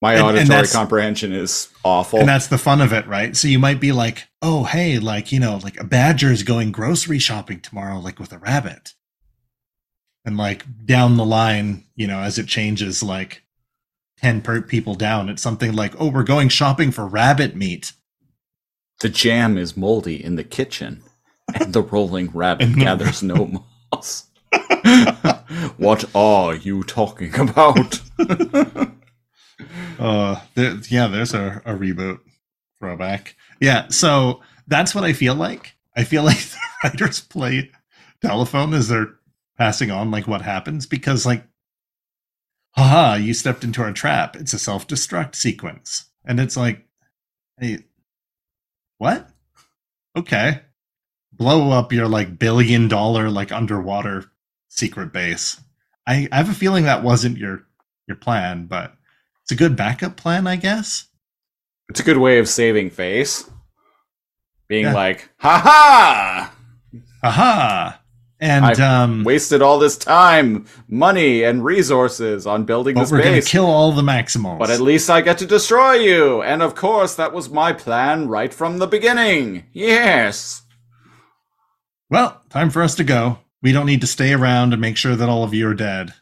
[0.00, 2.18] My And- and auditory that's- comprehension is awful.
[2.20, 3.36] And that's the fun of it, right?
[3.36, 6.72] So you might be like, oh, hey, like, you know, like a badger is going
[6.72, 8.94] grocery shopping tomorrow, like with a rabbit.
[10.24, 13.42] And like down the line, you know, as it changes, like
[14.18, 17.92] 10 per people down, it's something like, oh, we're going shopping for rabbit meat.
[19.00, 21.02] The jam is moldy in the kitchen,
[21.54, 24.28] and the rolling rabbit the- gathers no moss.
[25.78, 28.00] what are you talking about?
[29.98, 32.18] Uh, there, yeah, there's a, a reboot
[32.80, 33.36] throwback.
[33.60, 35.74] Yeah, so that's what I feel like.
[35.96, 37.70] I feel like the writers play
[38.20, 39.14] telephone as they're
[39.58, 41.44] passing on like what happens because like,
[42.72, 44.36] haha, you stepped into our trap.
[44.36, 46.84] It's a self destruct sequence, and it's like,
[47.60, 47.84] hey,
[49.02, 49.28] what?
[50.16, 50.60] Okay,
[51.32, 54.26] blow up your like billion dollar like underwater
[54.68, 55.60] secret base.
[56.06, 57.64] I, I have a feeling that wasn't your
[58.06, 58.94] your plan, but
[59.42, 61.06] it's a good backup plan, I guess.
[61.88, 63.50] It's a good way of saving face.
[64.68, 64.94] Being Yeah.
[64.94, 66.54] like, ha ha!
[67.24, 68.01] Aha!
[68.42, 73.22] And I've um, Wasted all this time, money, and resources on building but this we're
[73.22, 74.58] gonna kill all the Maximals.
[74.58, 76.42] But at least I get to destroy you.
[76.42, 79.66] And of course, that was my plan right from the beginning.
[79.72, 80.62] Yes.
[82.10, 83.38] well, time for us to go.
[83.62, 86.12] We don't need to stay around and make sure that all of you are dead.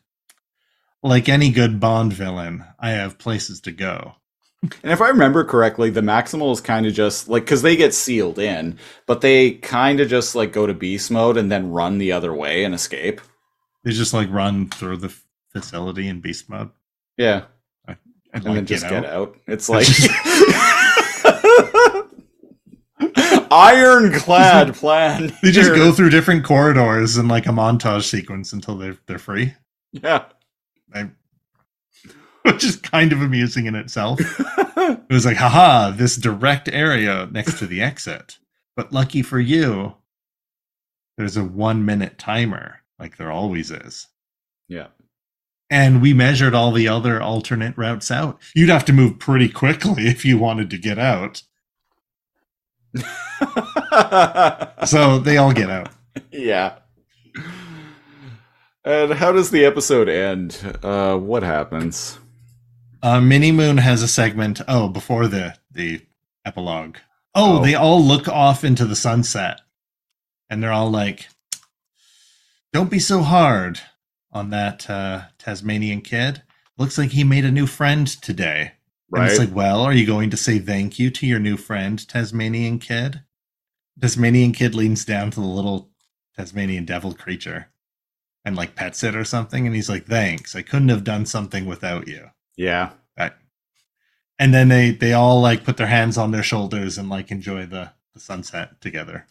[1.02, 4.16] Like any good Bond villain, I have places to go.
[4.62, 7.94] And if I remember correctly, the Maximal is kind of just like because they get
[7.94, 11.96] sealed in, but they kind of just like go to beast mode and then run
[11.96, 13.22] the other way and escape.
[13.84, 15.14] They just like run through the
[15.54, 16.68] facility in beast mode
[17.16, 17.44] Yeah,
[17.88, 17.96] and,
[18.34, 18.90] and like then get just out.
[18.90, 19.36] get out.
[19.46, 19.86] It's like
[23.50, 25.32] ironclad plan.
[25.42, 29.54] They just go through different corridors in like a montage sequence until they're they're free,
[29.92, 30.24] Yeah.
[32.43, 34.20] which is kind of amusing in itself.
[34.80, 38.38] It was like, haha, this direct area next to the exit.
[38.76, 39.97] But lucky for you,
[41.18, 44.07] there's a one minute timer, like there always is.
[44.68, 44.86] Yeah.
[45.68, 48.41] And we measured all the other alternate routes out.
[48.55, 51.43] You'd have to move pretty quickly if you wanted to get out.
[54.86, 55.91] So they all get out.
[56.32, 56.78] yeah.
[58.84, 60.59] And how does the episode end?
[60.82, 62.18] Uh, what happens?
[63.03, 64.61] Uh, Mini Moon has a segment.
[64.68, 66.03] Oh, before the the
[66.44, 66.96] epilogue.
[67.34, 67.62] Oh, Oh.
[67.64, 69.61] they all look off into the sunset,
[70.48, 71.28] and they're all like,
[72.72, 73.80] "Don't be so hard
[74.32, 76.42] on that uh, Tasmanian kid.
[76.76, 78.72] Looks like he made a new friend today."
[79.12, 79.30] And Right?
[79.30, 82.78] it's like, well, are you going to say thank you to your new friend, Tasmanian
[82.78, 83.22] kid?
[84.01, 85.90] Tasmanian kid leans down to the little
[86.36, 87.70] Tasmanian devil creature
[88.44, 90.55] and like pets it or something, and he's like, "Thanks.
[90.55, 92.30] I couldn't have done something without you."
[92.61, 92.90] Yeah.
[93.18, 93.32] Right.
[94.38, 97.64] And then they they all like put their hands on their shoulders and like enjoy
[97.64, 99.26] the, the sunset together.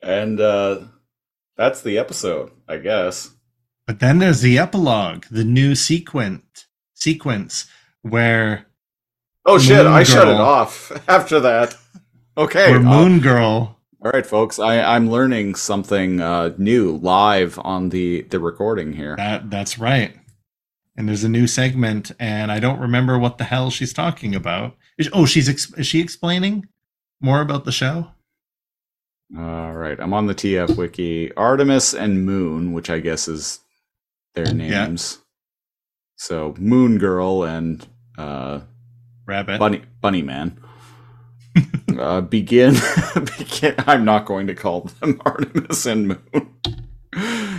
[0.00, 0.82] and uh
[1.56, 3.34] that's the episode, I guess.
[3.84, 7.66] But then there's the epilogue, the new sequent sequence
[8.02, 8.66] where
[9.44, 11.74] Oh shit, Moon I shut it off after that.
[12.36, 12.70] Okay.
[12.70, 14.58] Where Moon Girl all right, folks.
[14.58, 19.16] I, I'm learning something uh, new live on the the recording here.
[19.16, 20.14] that that's right
[20.96, 24.74] and there's a new segment and i don't remember what the hell she's talking about
[24.98, 26.66] is, oh she's ex- is she explaining
[27.20, 28.08] more about the show
[29.36, 31.32] All right, I'm on the TF wiki.
[31.36, 33.60] Artemis and Moon, which I guess is
[34.34, 35.18] their names.
[35.18, 35.24] Yeah.
[36.16, 37.86] So Moon Girl and
[38.16, 38.60] uh,
[39.26, 40.58] rabbit Bunny Bunny Man
[41.98, 42.74] uh, begin.
[43.38, 43.74] begin.
[43.86, 46.54] I'm not going to call them Artemis and Moon.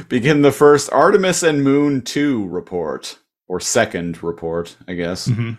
[0.09, 5.57] begin the first Artemis and Moon two report or second report, I guess Mhm.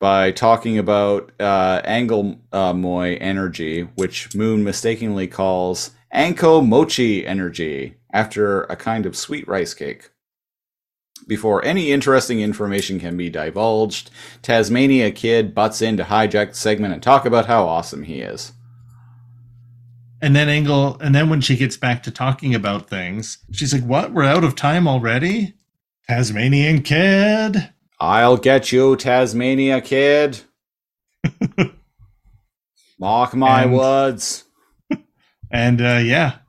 [0.00, 7.94] by talking about uh, Angle uh, Moy energy, which Moon mistakenly calls Anko Mochi energy
[8.12, 10.10] after a kind of sweet rice cake.
[11.26, 14.10] Before any interesting information can be divulged,
[14.42, 18.52] Tasmania Kid butts in to hijack the segment and talk about how awesome he is.
[20.22, 23.84] And then Angle, and then when she gets back to talking about things, she's like,
[23.84, 24.12] "What?
[24.12, 25.54] We're out of time already."
[26.08, 27.70] Tasmanian kid.
[28.00, 30.40] I'll get you, Tasmania Kid.
[32.98, 34.44] Mark my And- words.
[35.50, 36.40] And uh, yeah,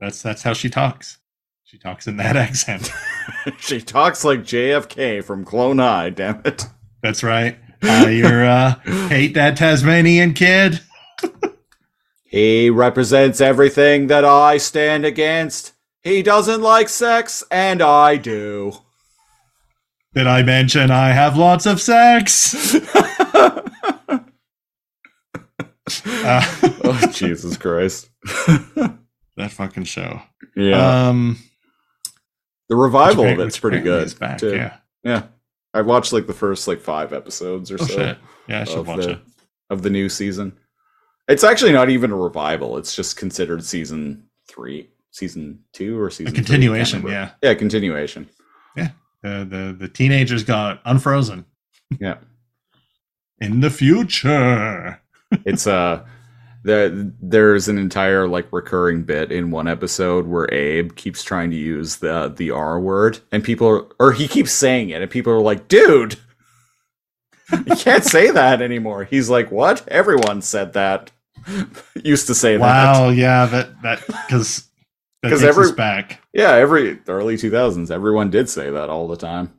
[0.00, 1.18] that's that's how she talks.
[1.62, 2.90] She talks in that accent.
[3.58, 6.66] she talks like JFK from Clone High, damn it.
[7.02, 7.58] That's right.
[7.82, 8.74] Uh, you're uh,
[9.08, 10.80] hate that Tasmanian kid.
[12.24, 15.72] He represents everything that I stand against.
[16.02, 18.72] He doesn't like sex, and I do.
[20.14, 22.74] Did I mention I have lots of sex?
[25.86, 26.42] Uh,
[26.84, 28.10] oh, Jesus Christ.
[28.24, 30.20] that fucking show.
[30.56, 31.08] Yeah.
[31.08, 31.38] Um,
[32.68, 34.18] the revival which of it's pretty good.
[34.18, 34.38] back.
[34.38, 34.54] too.
[34.54, 34.76] Yeah.
[35.04, 35.22] Yeah.
[35.74, 38.18] I watched like the first like five episodes or Oh so shit.
[38.48, 39.18] Yeah, I should of watch the, it.
[39.70, 40.56] of the new season.
[41.28, 42.76] It's actually not even a revival.
[42.78, 47.02] It's just considered season three, season two, or season A three, continuation.
[47.02, 47.32] remember.
[47.42, 47.50] Yeah.
[47.50, 48.28] Yeah, continuation.
[49.22, 51.46] The the the teenagers got unfrozen
[51.98, 52.18] Yeah.
[53.40, 55.00] in the future.
[55.44, 56.04] it's uh
[56.66, 61.56] the, there's an entire like recurring bit in one episode where Abe keeps trying to
[61.56, 65.32] use the the R word and people are or he keeps saying it and people
[65.32, 66.16] are like, dude,
[67.52, 69.04] you can't say that anymore.
[69.04, 69.86] He's like, what?
[69.88, 71.10] Everyone said that.
[72.04, 72.60] Used to say that.
[72.60, 73.08] Wow.
[73.10, 73.46] Yeah.
[73.46, 74.68] That that because
[75.22, 79.52] because every- back, Yeah, every early 2000s, everyone did say that all the time.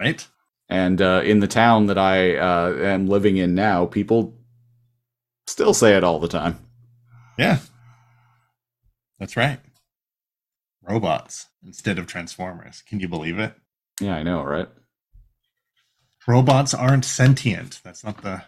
[0.00, 0.26] right?
[0.68, 4.34] And uh, in the town that I uh, am living in now, people
[5.52, 6.58] still say it all the time.
[7.38, 7.58] Yeah.
[9.18, 9.60] That's right.
[10.82, 12.82] Robots instead of Transformers.
[12.88, 13.54] Can you believe it?
[14.00, 14.68] Yeah, I know, right?
[16.26, 17.80] Robots aren't sentient.
[17.84, 18.42] That's not the,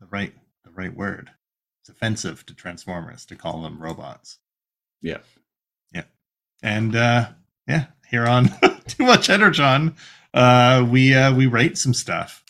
[0.00, 0.32] the right
[0.64, 1.30] the right word.
[1.82, 4.38] It's offensive to Transformers to call them robots.
[5.02, 5.18] Yeah.
[5.92, 6.04] Yeah.
[6.62, 7.28] And uh
[7.68, 8.50] yeah, here on
[8.86, 9.94] Too Much Energon,
[10.34, 12.42] uh we uh we rate some stuff.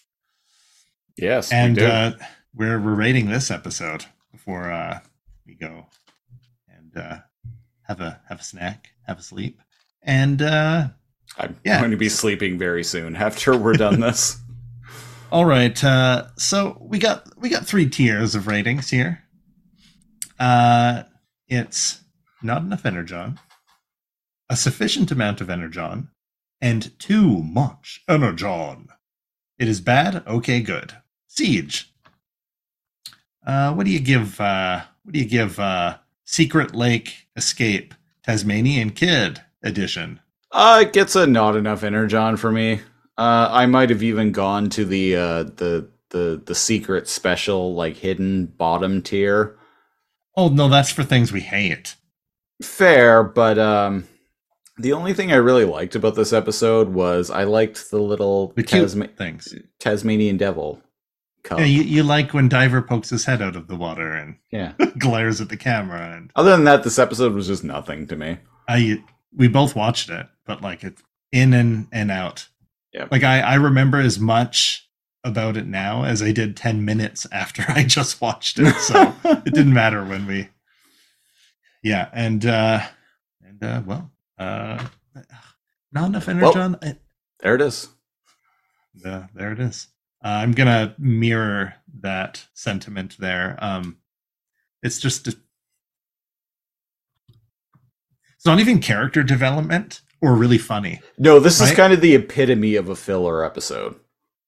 [1.17, 2.13] Yes, and uh
[2.57, 5.01] we're we're rating this episode before uh
[5.47, 5.87] we go
[6.69, 7.19] and uh
[7.83, 9.61] have a have a snack, have a sleep.
[10.03, 10.89] And uh
[11.39, 11.79] I'm yeah.
[11.79, 14.39] going to be sleeping very soon after we're done this.
[15.33, 15.83] All right.
[15.83, 19.25] Uh, so we got we got three tiers of ratings here.
[20.39, 21.03] Uh,
[21.49, 22.01] it's
[22.43, 23.41] not enough energon,
[24.49, 26.11] a sufficient amount of energon,
[26.61, 28.89] and too much energon.
[29.59, 30.25] It is bad.
[30.27, 30.95] Okay, good.
[31.27, 31.93] Siege.
[33.47, 34.41] Uh, what do you give?
[34.41, 35.59] Uh, what do you give?
[35.59, 37.95] Uh, Secret Lake Escape
[38.25, 40.21] Tasmanian Kid Edition.
[40.51, 42.81] Uh, it gets a not enough energon for me.
[43.19, 47.97] Uh, I might have even gone to the uh, the the the secret special like
[47.97, 49.57] hidden bottom tier.
[50.37, 51.97] Oh no, that's for things we hate.
[52.63, 54.07] Fair, but um,
[54.79, 58.63] the only thing I really liked about this episode was I liked the little The
[58.63, 59.55] cute Tasma- things.
[59.79, 60.81] Tasmanian devil.
[61.47, 61.59] Cup.
[61.61, 64.73] Yeah, you, you like when Diver pokes his head out of the water and yeah.
[64.99, 68.39] glares at the camera, and Other than that, this episode was just nothing to me.
[68.69, 69.03] I
[69.35, 72.49] we both watched it, but like it's in and and out.
[72.93, 73.07] Yeah.
[73.11, 74.89] Like I I remember as much
[75.25, 79.55] about it now as I did ten minutes after I just watched it, so it
[79.55, 80.49] didn't matter when we.
[81.83, 82.81] Yeah, and uh
[83.45, 84.85] and uh well uh
[85.93, 87.01] not enough energy Well- on it.
[87.41, 87.89] There it is.
[88.95, 89.89] Yeah, there it is.
[90.25, 93.57] Uh, I'm gonna mirror that sentiment there.
[93.61, 93.99] Um,
[94.83, 95.37] it's just it's
[98.45, 101.01] not even character development or really funny.
[101.19, 103.97] No, this is kind of the epitome of a filler episode.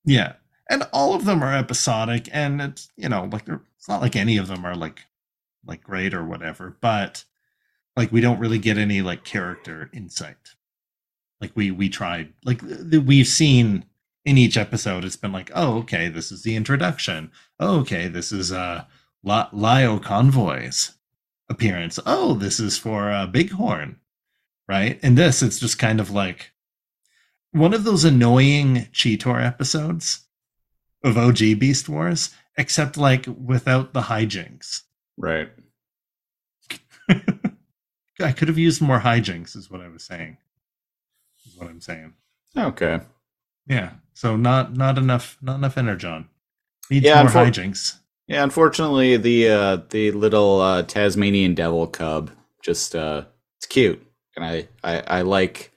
[0.05, 0.35] Yeah,
[0.71, 4.37] and all of them are episodic, and it's you know like it's not like any
[4.37, 5.05] of them are like
[5.67, 7.25] like great or whatever, but
[7.97, 10.55] like we don't really get any like character insight.
[11.41, 13.85] Like we we tried like we've seen
[14.29, 17.31] in each episode, it's been like, oh okay, this is the introduction.
[17.59, 18.85] Oh, okay, this is uh
[19.25, 20.93] Lio Convoy's
[21.49, 21.99] appearance.
[22.07, 23.97] Oh, this is for uh, Bighorn,
[24.69, 25.01] right?
[25.03, 26.53] And this, it's just kind of like
[27.53, 30.27] one of those annoying Cheetor episodes
[31.03, 34.83] of OG Beast Wars, except like without the hijinks.
[35.17, 35.51] Right.
[38.21, 40.37] I could have used more hijinks, is what I was saying.
[41.47, 42.15] Is what I'm saying.
[42.57, 43.01] Okay.
[43.67, 43.93] Yeah.
[44.19, 46.29] So not not enough not enough energon.
[46.91, 48.01] Needs Yeah, more unfor- hijinks.
[48.27, 53.27] Yeah, unfortunately, the uh, the little uh, Tasmanian devil cub just uh,
[53.59, 54.05] it's cute,
[54.35, 55.71] and I, I I like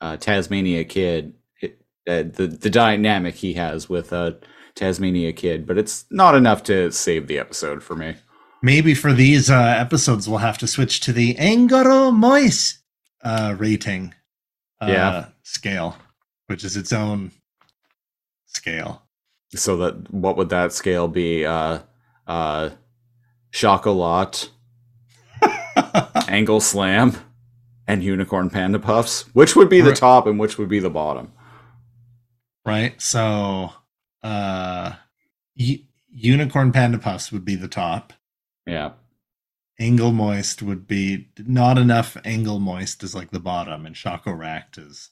[0.00, 4.34] uh, Tasmania Kid, it, uh, the the dynamic he has with uh,
[4.76, 8.14] Tasmania Kid, but it's not enough to save the episode for me.
[8.62, 12.78] Maybe for these uh, episodes, we'll have to switch to the Angaro Mois
[13.24, 14.14] uh, rating
[14.80, 15.26] uh, Yeah.
[15.42, 15.96] scale,
[16.46, 17.32] which is its own
[18.48, 19.02] scale.
[19.54, 21.46] So that what would that scale be?
[21.46, 21.78] Uh,
[22.26, 22.70] uh,
[23.52, 24.50] Shokaract,
[26.28, 27.16] Angle Slam,
[27.86, 29.22] and Unicorn Panda Puffs.
[29.34, 31.32] Which would be the top and which would be the bottom?
[32.66, 33.00] right?
[33.00, 33.72] So,
[34.22, 34.92] uh,
[35.54, 38.12] U- Unicorn Panda Puffs would be the top.
[38.66, 38.90] Yeah.
[39.80, 42.14] Angolmois would be not enough.
[42.24, 45.10] Angolmois is like the bottom, and Shokaract is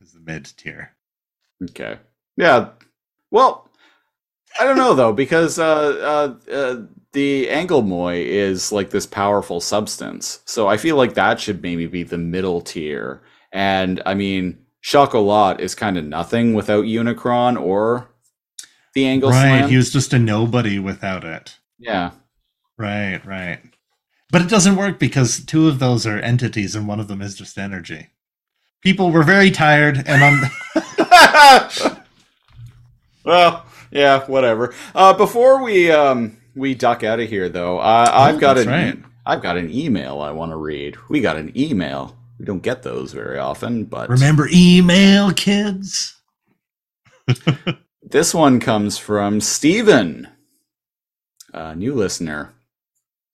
[0.00, 0.94] is the mid tier.
[1.64, 1.98] Okay.
[2.38, 2.70] Yeah.
[3.30, 3.68] Well,
[4.58, 6.82] I don't know though because uh, uh, uh,
[7.12, 12.04] the Angolmois is like this powerful substance, so I feel like that should maybe be
[12.04, 13.22] the middle tier.
[13.52, 18.08] And I mean, Shokaract is kind of nothing without Unicron or
[18.94, 19.68] the Angle right, Slam.
[19.68, 21.58] he was just a nobody without it.
[21.78, 22.12] yeah.
[22.78, 23.58] Right, right.
[24.30, 27.34] But it doesn't work because two of those are entities and one of them is
[27.34, 28.10] just energy.
[28.82, 30.40] People were very tired and on
[33.28, 34.74] well, yeah, whatever.
[34.94, 38.68] Uh, before we um, we duck out of here, though, uh, I've Oh, got an
[38.68, 38.98] right.
[39.26, 40.96] I've got an email I want to read.
[41.10, 42.16] We got an email.
[42.38, 46.16] We don't get those very often, but remember email kids.
[48.02, 50.28] this one comes from Stephen,
[51.54, 52.54] a new listener.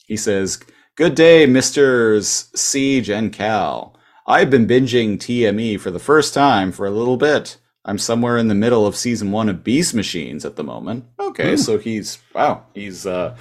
[0.07, 0.61] He says,
[0.97, 3.97] "Good day, Misters Siege and Cal.
[4.26, 8.49] I've been binging TME for the first time for a little bit." I'm somewhere in
[8.49, 11.05] the middle of season one of Beast Machines at the moment.
[11.20, 11.57] Okay, Ooh.
[11.59, 13.37] so he's wow, he's uh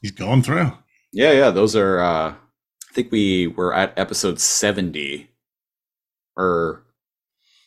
[0.00, 0.72] He's going through.
[1.12, 5.28] Yeah, yeah, those are uh I think we were at episode 70
[6.36, 6.84] or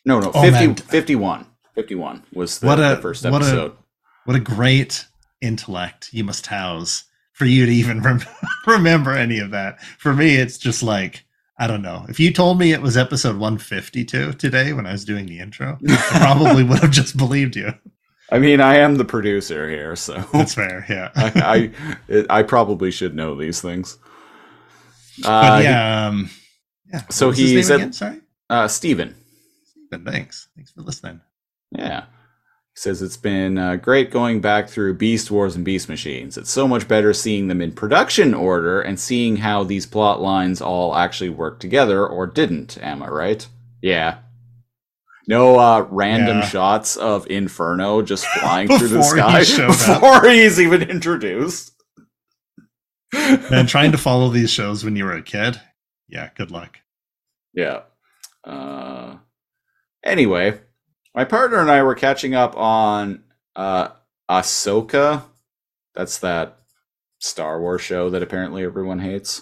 [0.06, 0.76] no, no, Oh, 50, man.
[0.76, 1.45] 51.
[1.76, 3.78] 51 was the, What a- the first what a- episode.
[4.26, 5.06] What a great
[5.41, 8.22] intellect you must house for you to even rem-
[8.68, 9.82] remember any of that.
[9.97, 11.26] For me, it's just like,
[11.62, 12.05] I don't know.
[12.09, 15.78] If you told me it was episode 152 today when I was doing the intro,
[15.88, 17.74] I probably would have just believed you.
[18.32, 20.86] I mean, I am the producer here, so That's fair.
[20.89, 21.12] Yeah.
[21.16, 21.72] I,
[22.09, 23.97] I I probably should know these things.
[25.22, 26.07] but Uh, yeah.
[26.07, 26.30] Um,
[26.91, 27.01] yeah.
[27.09, 27.93] so What was his he name said- again?
[27.93, 28.22] Sorry.
[28.49, 29.16] uh Steven.
[29.91, 30.47] But thanks.
[30.55, 31.22] Thanks for listening.
[31.78, 32.05] Yeah.
[32.76, 36.38] He says it's been uh, great going back through Beast Wars and Beast Machines.
[36.38, 40.61] It's so much better seeing them in production order and seeing how these plot lines
[40.61, 42.78] all actually work together or didn't.
[42.82, 43.45] Am I right?
[43.82, 44.19] Yeah.
[45.28, 46.47] No uh, random Yeah.
[46.47, 50.01] shots of Inferno just flying through the Before he sky up.
[50.22, 51.74] before he's even introduced.
[53.13, 55.59] and trying to follow these shows when you were a kid.
[56.07, 56.30] Yeah.
[56.36, 56.78] Good luck.
[57.53, 57.82] Yeah.
[58.45, 59.17] Uh,
[60.03, 60.61] anyway,
[61.16, 63.24] my partner and I were catching up on
[63.55, 63.89] uh,
[64.30, 65.24] Ahsoka.
[65.95, 66.57] That's that
[67.20, 69.41] Star Wars show that apparently everyone hates.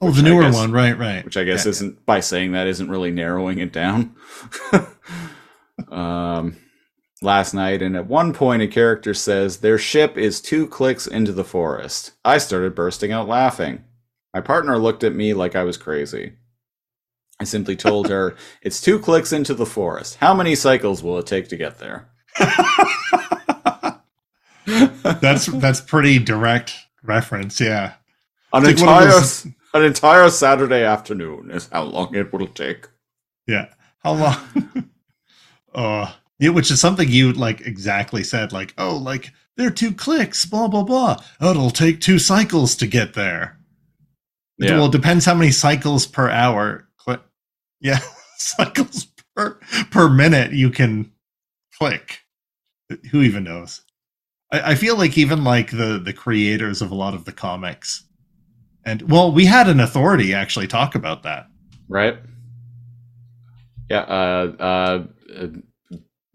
[0.00, 0.72] Oh, the newer guess- one.
[0.72, 0.98] Right.
[0.98, 1.24] Right.
[1.24, 1.70] Which I guess Yeah.
[1.70, 4.16] isn't by saying that isn't really narrowing it down.
[5.90, 6.56] um,
[7.22, 11.32] last night, and at one point, a character says their ship is two clicks into
[11.32, 12.12] the forest.
[12.24, 13.84] I started bursting out laughing.
[14.34, 16.34] My partner looked at me like I was crazy.
[17.40, 20.16] I simply told her, It's two clicks into the forest.
[20.20, 22.08] How many cycles will it take to get there?
[24.66, 27.60] that's that's pretty direct reference.
[27.60, 27.94] Yeah.
[28.52, 32.32] an It's like one of entire those- an entire Saturday afternoon is how long it
[32.32, 32.86] will take.
[33.46, 33.66] Yeah.
[34.04, 34.88] How long?
[35.74, 38.52] oh, yeah, which is something you like exactly said.
[38.52, 41.16] Like, oh, like they're two clicks, blah blah blah.
[41.40, 43.58] Oh, it'll take two cycles to get there.
[44.58, 44.76] Yeah.
[44.76, 46.83] Well, it depends how many cycles per hour.
[47.84, 48.00] Yeah,
[48.38, 49.06] cycles
[49.36, 49.60] per
[49.90, 51.12] per minute you can
[51.78, 52.20] click.
[53.12, 53.82] Who even knows?
[54.50, 58.04] I, I feel like even like the the creators of a lot of the comics,
[58.84, 61.46] and well, we had an authority actually talk about that.
[61.88, 62.18] right?
[63.90, 65.04] Yeah, uh, uh,
[65.38, 65.46] uh,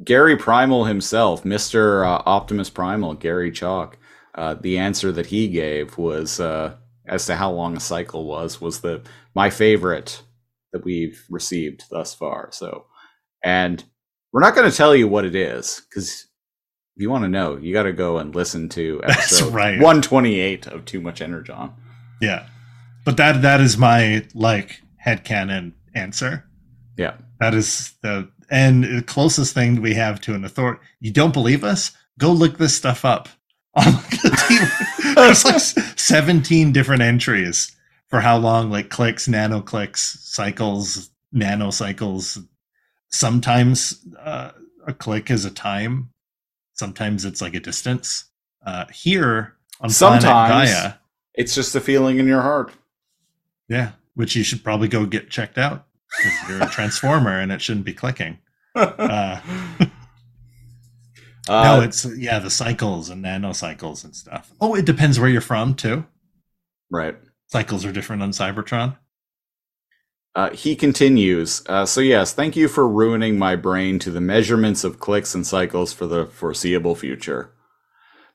[0.03, 3.97] Gary Primal himself, Mister uh, Optimus Primal, Gary Chalk.
[4.35, 6.75] Uh, the answer that he gave was uh,
[7.07, 9.01] as to how long a cycle was was the
[9.33, 10.21] my favorite
[10.71, 12.49] that we've received thus far.
[12.51, 12.85] So,
[13.43, 13.83] and
[14.31, 16.27] we're not going to tell you what it is because
[16.95, 19.79] if you want to know, you got to go and listen to episode right.
[19.79, 21.73] one twenty eight of Too Much Energon.
[22.21, 22.47] Yeah.
[23.05, 26.45] But that that is my like headcanon answer.
[26.97, 27.15] Yeah.
[27.39, 30.81] That is the and the closest thing we have to an authority.
[30.99, 31.91] You don't believe us?
[32.17, 33.29] Go look this stuff up.
[33.75, 35.13] On the.
[35.15, 35.59] There's like
[35.97, 37.75] 17 different entries
[38.09, 42.43] for how long like clicks, nanoclicks, cycles, nanocycles.
[43.11, 44.51] Sometimes uh,
[44.87, 46.09] a click is a time.
[46.73, 48.25] Sometimes it's like a distance.
[48.65, 50.23] Uh, here on Sometimes.
[50.25, 50.93] planet Gaia,
[51.35, 52.71] It's just a feeling in your heart.
[53.67, 55.85] yeah, which you should probably go get checked out.
[56.21, 58.39] 'cause You're a transformer and it shouldn't be clicking.
[58.75, 59.39] Uh,
[61.47, 64.51] Uh, no, it's yeah, the cycles and nanocycles and stuff.
[64.61, 66.05] Oh, it depends where you're from too.
[66.91, 67.17] right.
[67.49, 68.97] Cycles are different on Cybertron.
[70.35, 71.63] Uh, he continues.
[71.67, 75.45] Uh, so yes, thank you for ruining my brain to the measurements of clicks and
[75.45, 77.51] cycles for the foreseeable future.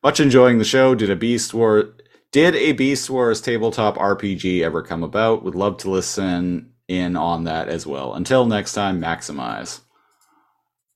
[0.03, 0.95] Much enjoying the show.
[0.95, 1.95] Did a Beast War?
[2.33, 5.45] Did a Beast Wars tabletop RPG ever come about?
[5.45, 8.15] Would love to listen in on that as well.
[8.15, 9.81] Until next time, maximize.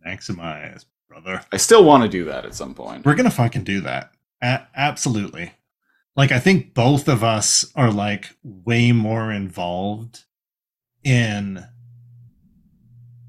[0.04, 1.42] Maximize, brother.
[1.52, 3.06] I still want to do that at some point.
[3.06, 4.10] We're gonna fucking do that.
[4.42, 5.52] A- absolutely.
[6.16, 10.24] Like I think both of us are like way more involved
[11.04, 11.64] in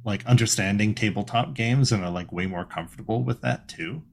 [0.04, 4.04] like understanding tabletop games and are like way more comfortable with that too.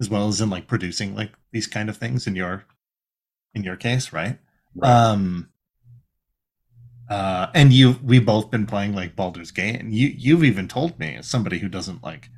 [0.00, 2.64] As well as in like producing like these kind of things in your
[3.54, 4.38] in your case, right?
[4.74, 4.90] Right.
[4.90, 5.48] Um
[7.08, 10.98] uh and you we've both been playing like Baldur's Gate and you you've even told
[10.98, 12.28] me as somebody who doesn't like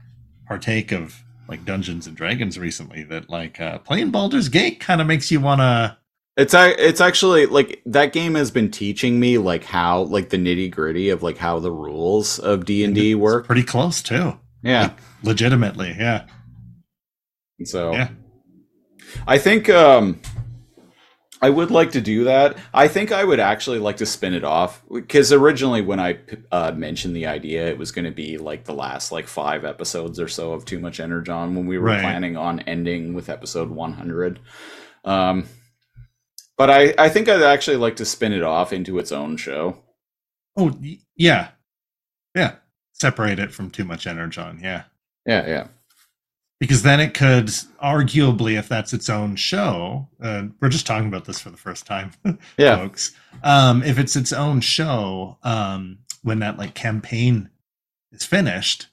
[0.47, 5.07] partake of like Dungeons and Dragons recently that like uh playing Baldur's Gate kind of
[5.07, 5.97] makes you want to
[6.37, 10.71] It's it's actually like that game has been teaching me like how like the nitty
[10.71, 13.47] gritty of like how the rules of D and D work.
[13.47, 14.39] pretty close too.
[14.63, 14.93] Yeah.
[15.23, 16.27] Legitimately, yeah.
[17.65, 18.09] So Yeah.
[19.27, 20.21] I think um
[21.45, 22.57] I would like to do that.
[22.73, 26.19] I think I would actually like to spin it off because originally when I
[26.51, 30.19] uh, mentioned the idea, it was going to be like the last like five episodes
[30.19, 32.01] or so of Too Much Energon when we were Right.
[32.01, 34.41] planning on ending with episode 100.
[35.05, 35.47] Um,
[36.57, 39.77] but I I think I'd actually like to spin it off into its own show.
[40.57, 40.73] Oh,
[41.17, 41.49] yeah.
[42.35, 42.55] Yeah.
[42.93, 44.85] Separate it from too much energon, yeah.
[45.27, 45.67] Yeah, yeah.
[46.65, 47.47] Because then it could
[47.83, 51.85] arguably if that's its own show uh, we're just talking about this for the first
[51.87, 52.11] time
[52.57, 52.77] Yeah.
[52.77, 53.13] folks
[53.43, 57.51] um, if it's its own show um, when that like campaign
[58.13, 58.87] is finished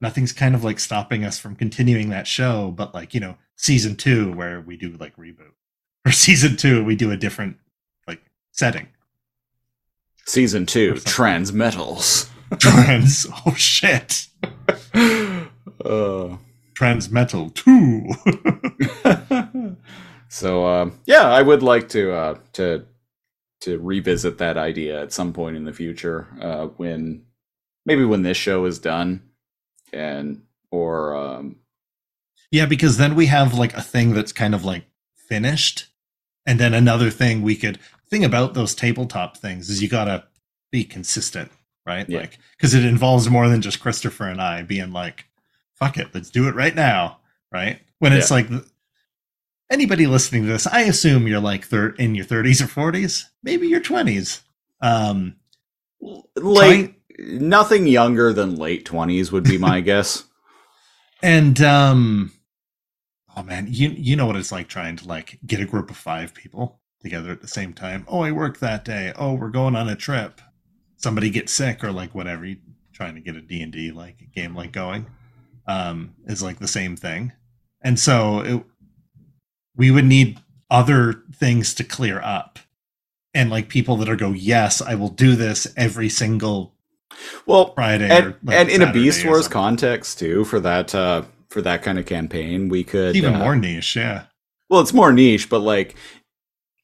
[0.00, 3.96] nothing's kind of like stopping us from continuing that show but like you know season
[3.96, 5.52] two where we do like reboot
[6.06, 7.58] or season two we do a different
[8.08, 8.88] like setting
[10.26, 12.30] Season two, Trans Metals.
[12.58, 14.26] trans oh shit
[15.84, 16.36] uh.
[16.74, 18.10] Trans metal 2
[20.28, 22.84] so um, yeah, I would like to uh, to
[23.60, 27.24] to revisit that idea at some point in the future uh, when
[27.86, 29.22] maybe when this show is done
[29.92, 31.56] and or um,
[32.50, 35.86] Yeah, because then we have like a thing that's kind of like finished,
[36.44, 37.78] and then another thing we could
[38.10, 40.24] thing about those tabletop things is you gotta
[40.72, 41.50] be consistent,
[41.86, 42.08] right?
[42.08, 42.20] Yeah.
[42.20, 45.26] Like because it involves more than just Christopher and I being like,
[45.84, 47.18] "Fuck it, let's do it right now,"
[47.52, 47.80] right?
[47.98, 48.36] When it's Yeah.
[48.36, 48.48] like
[49.70, 53.66] anybody listening to this, I assume you're like thir- in your 30s or 40s, maybe
[53.68, 54.40] your 20s.
[54.80, 55.36] Um,
[56.36, 60.24] late nothing younger than late 20s would be my guess
[61.22, 62.32] And um
[63.36, 65.96] oh man, you you know what it's like trying to like get a group of
[65.96, 68.04] 5 people together at the same time.
[68.08, 69.12] Oh, I worked that day.
[69.16, 70.40] Oh, we're going on a trip.
[70.96, 72.56] Somebody gets sick or like whatever, you
[72.92, 75.06] trying to get a D&D like game like going.
[75.66, 77.32] Um is like the same thing.
[77.82, 78.64] And so it,
[79.76, 80.40] we would need
[80.70, 82.58] other things to clear up.
[83.34, 86.74] And like people that are go, "Yes, I will do this every single
[87.46, 91.22] well Friday and, or like, and in a beast wars context too for that uh
[91.48, 94.24] for that kind of campaign we could even uh, more niche, yeah.
[94.68, 95.94] well it's more niche but like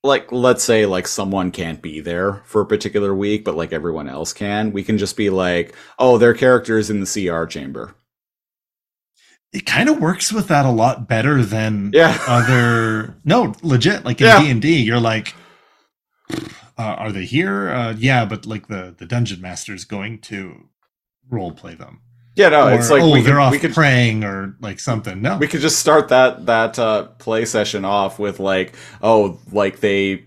[0.03, 4.09] like let's say like someone can't be there for a particular week but like everyone
[4.09, 7.95] else can we can just be like oh their character is in the cr chamber
[9.53, 12.17] it kind of works with that a lot better than yeah.
[12.29, 14.41] other no legit like in Yeah.
[14.43, 15.35] d&d you're like
[16.79, 17.69] uh, are they here?
[17.71, 20.69] Uh, yeah but like the the dungeon master's going to
[21.29, 22.01] role play them.
[22.37, 24.81] Yeah no or, it's like oh we they're could, off we could praying or like
[24.81, 25.21] something.
[25.21, 25.37] No.
[25.37, 30.25] We could just start that that uh play session off with like oh like they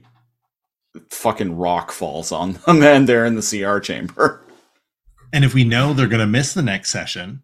[1.10, 4.41] fucking rock falls on them and they're in the cr chamber.
[5.32, 7.41] And if we know they're going to miss the next session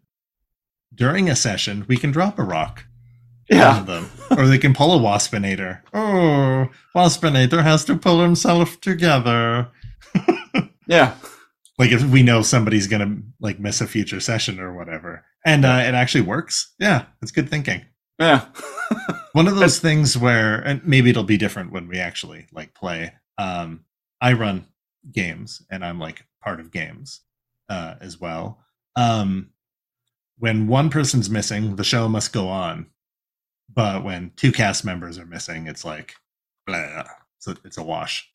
[0.94, 2.84] during a session we can drop a rock
[3.48, 3.82] yeah.
[3.82, 4.08] them.
[4.30, 5.80] Or they can pull a waspinator.
[5.92, 9.68] Oh waspinator has to pull himself together.
[10.86, 11.14] Yeah.
[11.78, 15.24] Like if we know somebody's gonna like miss a future session or whatever.
[15.46, 16.74] And uh, it actually works.
[16.80, 17.82] Yeah it's good thinking.
[18.18, 18.46] Yeah.
[19.32, 23.12] One of those things where and maybe it'll be different when we actually like play.
[23.38, 23.84] Um
[24.20, 24.66] i run
[25.12, 27.20] games and i'm like part of games
[27.70, 28.58] uh, as well.
[28.96, 29.50] Um,
[30.40, 32.86] when one person's missing, the show must go on.
[33.72, 36.14] But when two cast members are missing, it's like,
[36.66, 37.04] blah,
[37.36, 38.28] it's a, it's a wash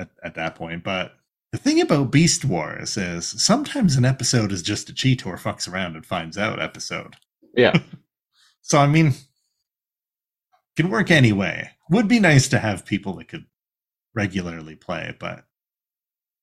[0.00, 0.84] at, at that point.
[0.84, 1.12] But
[1.52, 5.96] the thing about Beast Wars is sometimes an episode is just a Cheetor fucks around
[5.96, 7.16] and finds out episode.
[7.54, 7.78] Yeah.
[8.60, 9.14] So I mean,
[10.76, 11.70] can work anyway.
[11.88, 13.46] Would be nice to have people that could
[14.14, 15.46] regularly play, but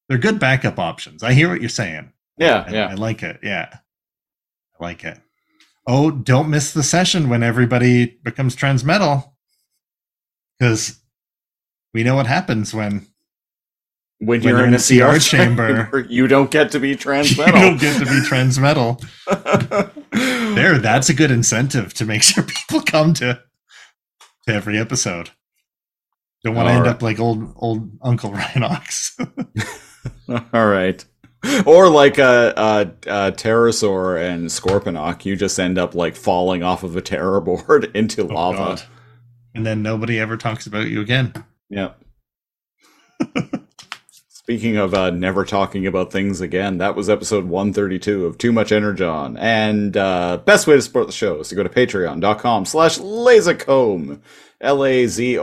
[0.09, 1.21] they're good backup options.
[1.21, 2.13] I hear what you're saying.
[2.39, 2.87] Yeah, I, yeah.
[2.87, 3.41] I like it.
[3.43, 3.77] Yeah,
[4.79, 5.19] I like it.
[5.87, 9.31] Oh, don't miss the session when everybody becomes transmetal,
[10.57, 10.99] because
[11.93, 13.07] we know what happens when
[14.19, 16.79] When, When you're, you're in in a CR CR chamber, chamber, you don't get to
[16.79, 17.45] be transmetal.
[17.47, 19.03] you don't get to be transmetal.
[20.55, 23.41] There, that's a good incentive to make sure people come to
[24.47, 25.31] to every episode.
[26.45, 26.95] Don't want to end Alright.
[26.95, 29.11] up like old old Uncle Rhinox.
[30.53, 31.03] All right.
[31.65, 32.81] Or like a, a,
[33.27, 37.91] a Terrorsaur and Scorponok, you just end up like falling off of a terror board
[37.95, 38.57] into Oh, lava.
[38.57, 38.81] God.
[39.53, 41.33] And then nobody ever talks about you again.
[41.69, 41.99] Yep.
[44.27, 48.71] Speaking of uh, never talking about things again, that was episode 132 of Too Much
[48.71, 49.37] Energon.
[49.37, 54.19] And uh, best way to support the show is to go to patreon.com slash lazorcomb.
[54.61, 55.41] L-A-Z-O-R-C-O-M-B.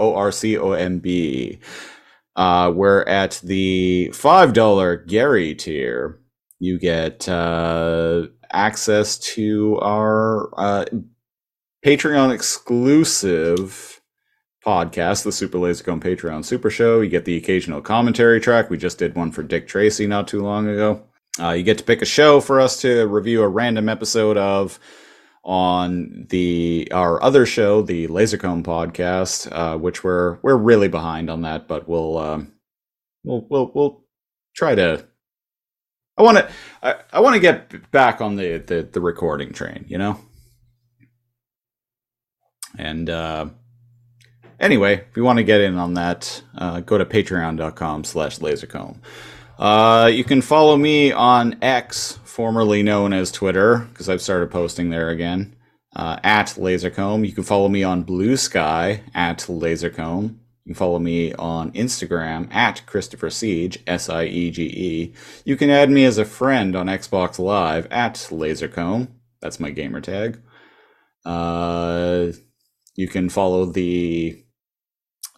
[2.36, 6.20] Uh, we're at the $5 Gary tier.
[6.58, 10.84] You get uh, access to our uh,
[11.84, 14.00] Patreon exclusive
[14.64, 17.00] podcast, the Super Lazor Comb Patreon Super Show.
[17.00, 18.70] You get the occasional commentary track.
[18.70, 21.02] We just did one for Dick Tracy not too long ago.
[21.40, 24.78] Uh, you get to pick a show for us to review a random episode of
[25.44, 31.30] on the our other show, the Lazor Comb podcast, uh, which we're we're really behind
[31.30, 32.52] on that, but we'll um,
[33.24, 34.04] we'll we'll we'll
[34.54, 35.04] try to.
[36.16, 36.50] I want to
[36.82, 40.20] I, I want to get back on the, the the recording train, you know.
[42.78, 43.46] And uh,
[44.60, 48.96] anyway, if you want to get in on that, uh, go to patreon.com slash lazorcomb.
[49.58, 54.88] Uh, you can follow me on X, formerly known as Twitter, because I've started posting
[54.88, 55.54] there again,
[55.94, 57.26] uh, at lazorcomb.
[57.26, 60.38] You can follow me on Blue Sky, at lazorcomb.
[60.64, 65.12] You can follow me on Instagram, at Christopher Siege, S-I-E-G-E.
[65.44, 69.08] You can add me as a friend on Xbox Live, at lazorcomb.
[69.42, 70.40] That's my gamer tag.
[71.26, 72.28] Uh,
[72.96, 74.42] you can follow the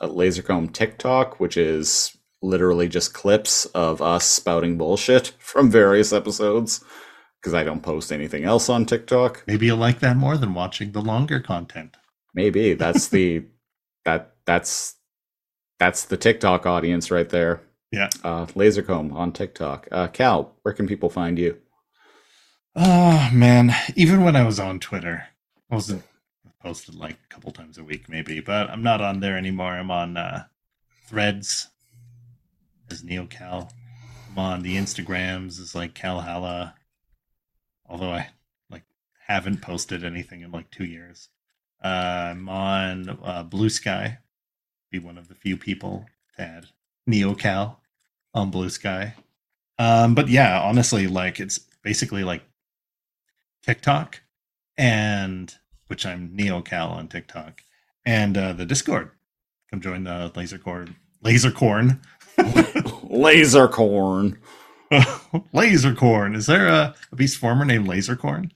[0.00, 6.12] uh, Lazor Comb TikTok, which is literally just clips of us spouting bullshit from various
[6.12, 6.84] episodes
[7.40, 9.44] because I don't post anything else on TikTok.
[9.46, 11.96] Maybe you'll like that more than watching the longer content.
[12.34, 13.44] Maybe that's the
[14.04, 14.96] that that's
[15.78, 17.62] that's the TikTok audience right there.
[17.90, 18.08] Yeah.
[18.22, 19.88] Uh, Lazor Comb on TikTok.
[19.92, 21.58] Uh, Cal, where can people find you?
[22.76, 25.28] Oh man, even when I was on Twitter,
[25.70, 26.02] I wasn't
[26.60, 29.74] posted like a couple times a week maybe, but I'm not on there anymore.
[29.74, 30.44] I'm on uh,
[31.06, 31.68] Threads
[32.90, 33.70] as NeoCal.
[34.30, 36.74] I'm on the Instagrams as like Calhalla.
[37.86, 38.30] Although I
[38.70, 38.84] like
[39.26, 41.28] haven't posted anything in like two years.
[41.82, 44.18] Uh, I'm on uh, Blue Sky.
[44.90, 46.06] Be one of the few people
[46.36, 46.66] to add
[47.08, 47.76] NeoCal
[48.32, 49.14] on Blue Sky.
[49.78, 52.42] Um, but yeah, honestly, like it's basically like
[53.62, 54.20] TikTok
[54.76, 55.54] and
[55.86, 57.62] which I'm NeoCal on TikTok
[58.04, 59.10] and uh, the Discord.
[59.70, 60.30] Come join the
[62.38, 64.36] Lasercorn.
[64.90, 65.44] Lasercorn.
[65.52, 66.34] Laser corn.
[66.34, 68.52] Is there a, a beast former named Laser corn?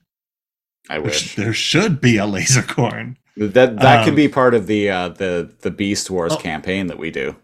[0.89, 3.15] I wish sh- there should be a Lasercorn.
[3.35, 6.37] that that could Um, be part of the uh, the the Beast Wars Oh.
[6.37, 7.35] campaign that we do.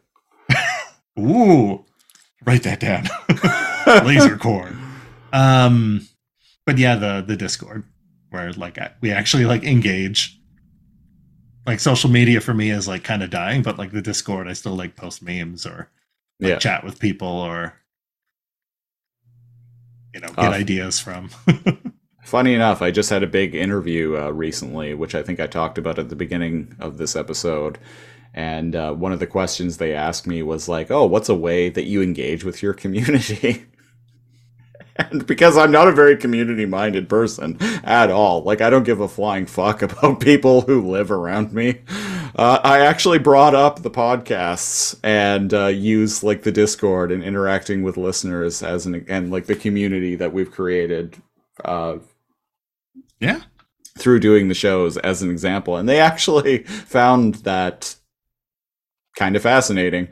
[1.20, 1.84] Ooh,
[2.46, 3.04] write that down.
[3.86, 4.78] Lasercorn.
[5.34, 6.08] Um,
[6.66, 7.84] but yeah, the the Discord
[8.30, 10.40] where like I- we actually like engage.
[11.68, 14.54] Like social media for me is like kind of dying, but like the Discord, I
[14.54, 15.90] still like post memes or
[16.40, 16.58] like, Yeah.
[16.60, 17.74] chat with people or
[20.14, 21.30] you know get Uh, ideas from.
[22.24, 25.78] Funny enough, I just had a big interview uh, recently, which I think I talked
[25.78, 27.78] about at the beginning of this episode.
[28.34, 31.70] And uh, one of the questions they asked me was like, "Oh, what's a way
[31.70, 33.66] that you engage with your community?"
[34.98, 39.08] and because I'm not a very community-minded person at all, like I don't give a
[39.08, 41.82] flying fuck about people who live around me.
[42.36, 47.82] Uh, I actually brought up the podcasts and uh, use like the Discord and interacting
[47.82, 51.16] with listeners as an and like the community that we've created
[51.64, 51.98] uh,
[53.22, 53.42] yeah,
[53.98, 57.96] through doing the shows as an example and they actually found that
[59.18, 60.10] kind of fascinating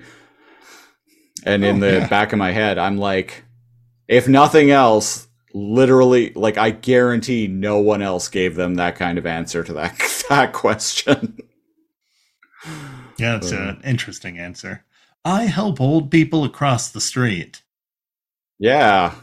[1.45, 2.07] and in Oh, the yeah.
[2.07, 3.43] back of my head i'm like
[4.07, 9.25] if nothing else, literally, like I guarantee no one else gave them that kind of
[9.25, 9.97] answer to that
[10.29, 11.39] that question.
[13.17, 13.75] Yeah, it's Uh.
[13.77, 14.83] an interesting answer.
[15.25, 17.61] I help old people across the street.
[18.59, 19.15] yeah,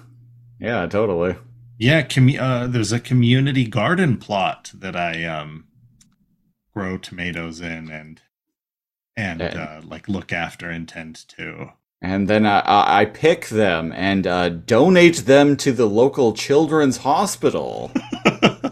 [0.58, 1.36] yeah, totally.
[1.78, 5.64] Yeah, commu- uh, there's a community garden plot that I um,
[6.74, 8.20] grow tomatoes in and
[9.16, 11.72] and uh, like look after and tend to.
[12.02, 16.98] And then I, I I pick them and uh, donate them to the local children's
[16.98, 17.90] hospital.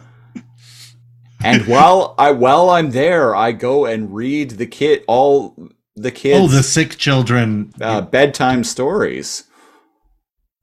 [1.44, 5.55] and while I while I'm there, I go and read the kid all
[5.97, 7.73] the kids oh, the sick children.
[7.81, 9.44] uh, bedtime stories.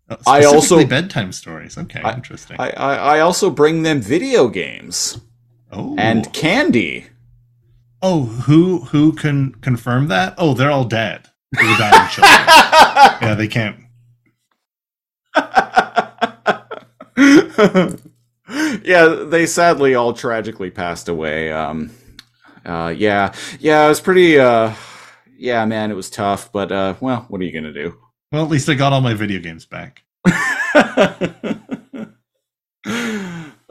[0.09, 1.77] uh, I also- bedtime stories.
[1.77, 2.57] Okay, I- interesting.
[2.59, 5.19] I, I, I also bring them video games
[5.71, 7.07] oh, and candy.
[8.01, 10.35] oh, who who can confirm that?
[10.37, 11.29] Oh, they're all dead.
[11.51, 12.47] They were dying children.
[13.21, 13.77] yeah, they can't.
[18.83, 21.51] yeah, they sadly all tragically passed away.
[21.51, 21.91] Um,
[22.65, 24.39] uh, yeah, yeah, it was pretty.
[24.39, 24.73] Uh,
[25.37, 27.97] yeah, man, it was tough, but uh, well, what are you gonna do?
[28.31, 30.03] Well, at least I got all my video games back.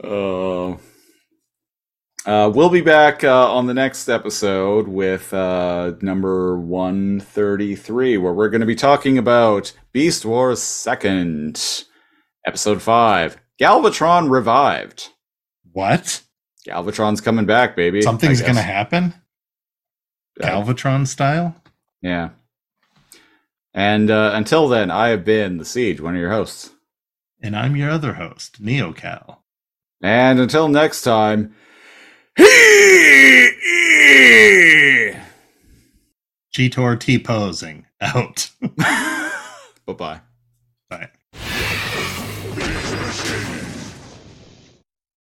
[0.03, 0.79] oh.
[2.25, 8.49] Uh, we'll be back uh, on the next episode with uh, number 133, where we're
[8.49, 11.85] going to be talking about Beast Wars 2nd,
[12.47, 15.09] Episode 5 Galvatron Revived.
[15.71, 16.21] What?
[16.67, 18.01] Galvatron's coming back, baby.
[18.01, 18.65] Something's gonna guess.
[18.65, 19.13] happen?
[20.41, 21.55] Uh, Galvatron style?
[22.01, 22.29] Yeah.
[23.73, 26.71] And uh, until then, I have been The Siege, one of your hosts.
[27.41, 29.37] And I'm your other host, NeoCal.
[30.01, 31.53] And until next time,
[36.53, 38.49] Cheetor T posing out.
[39.85, 40.21] Bye bye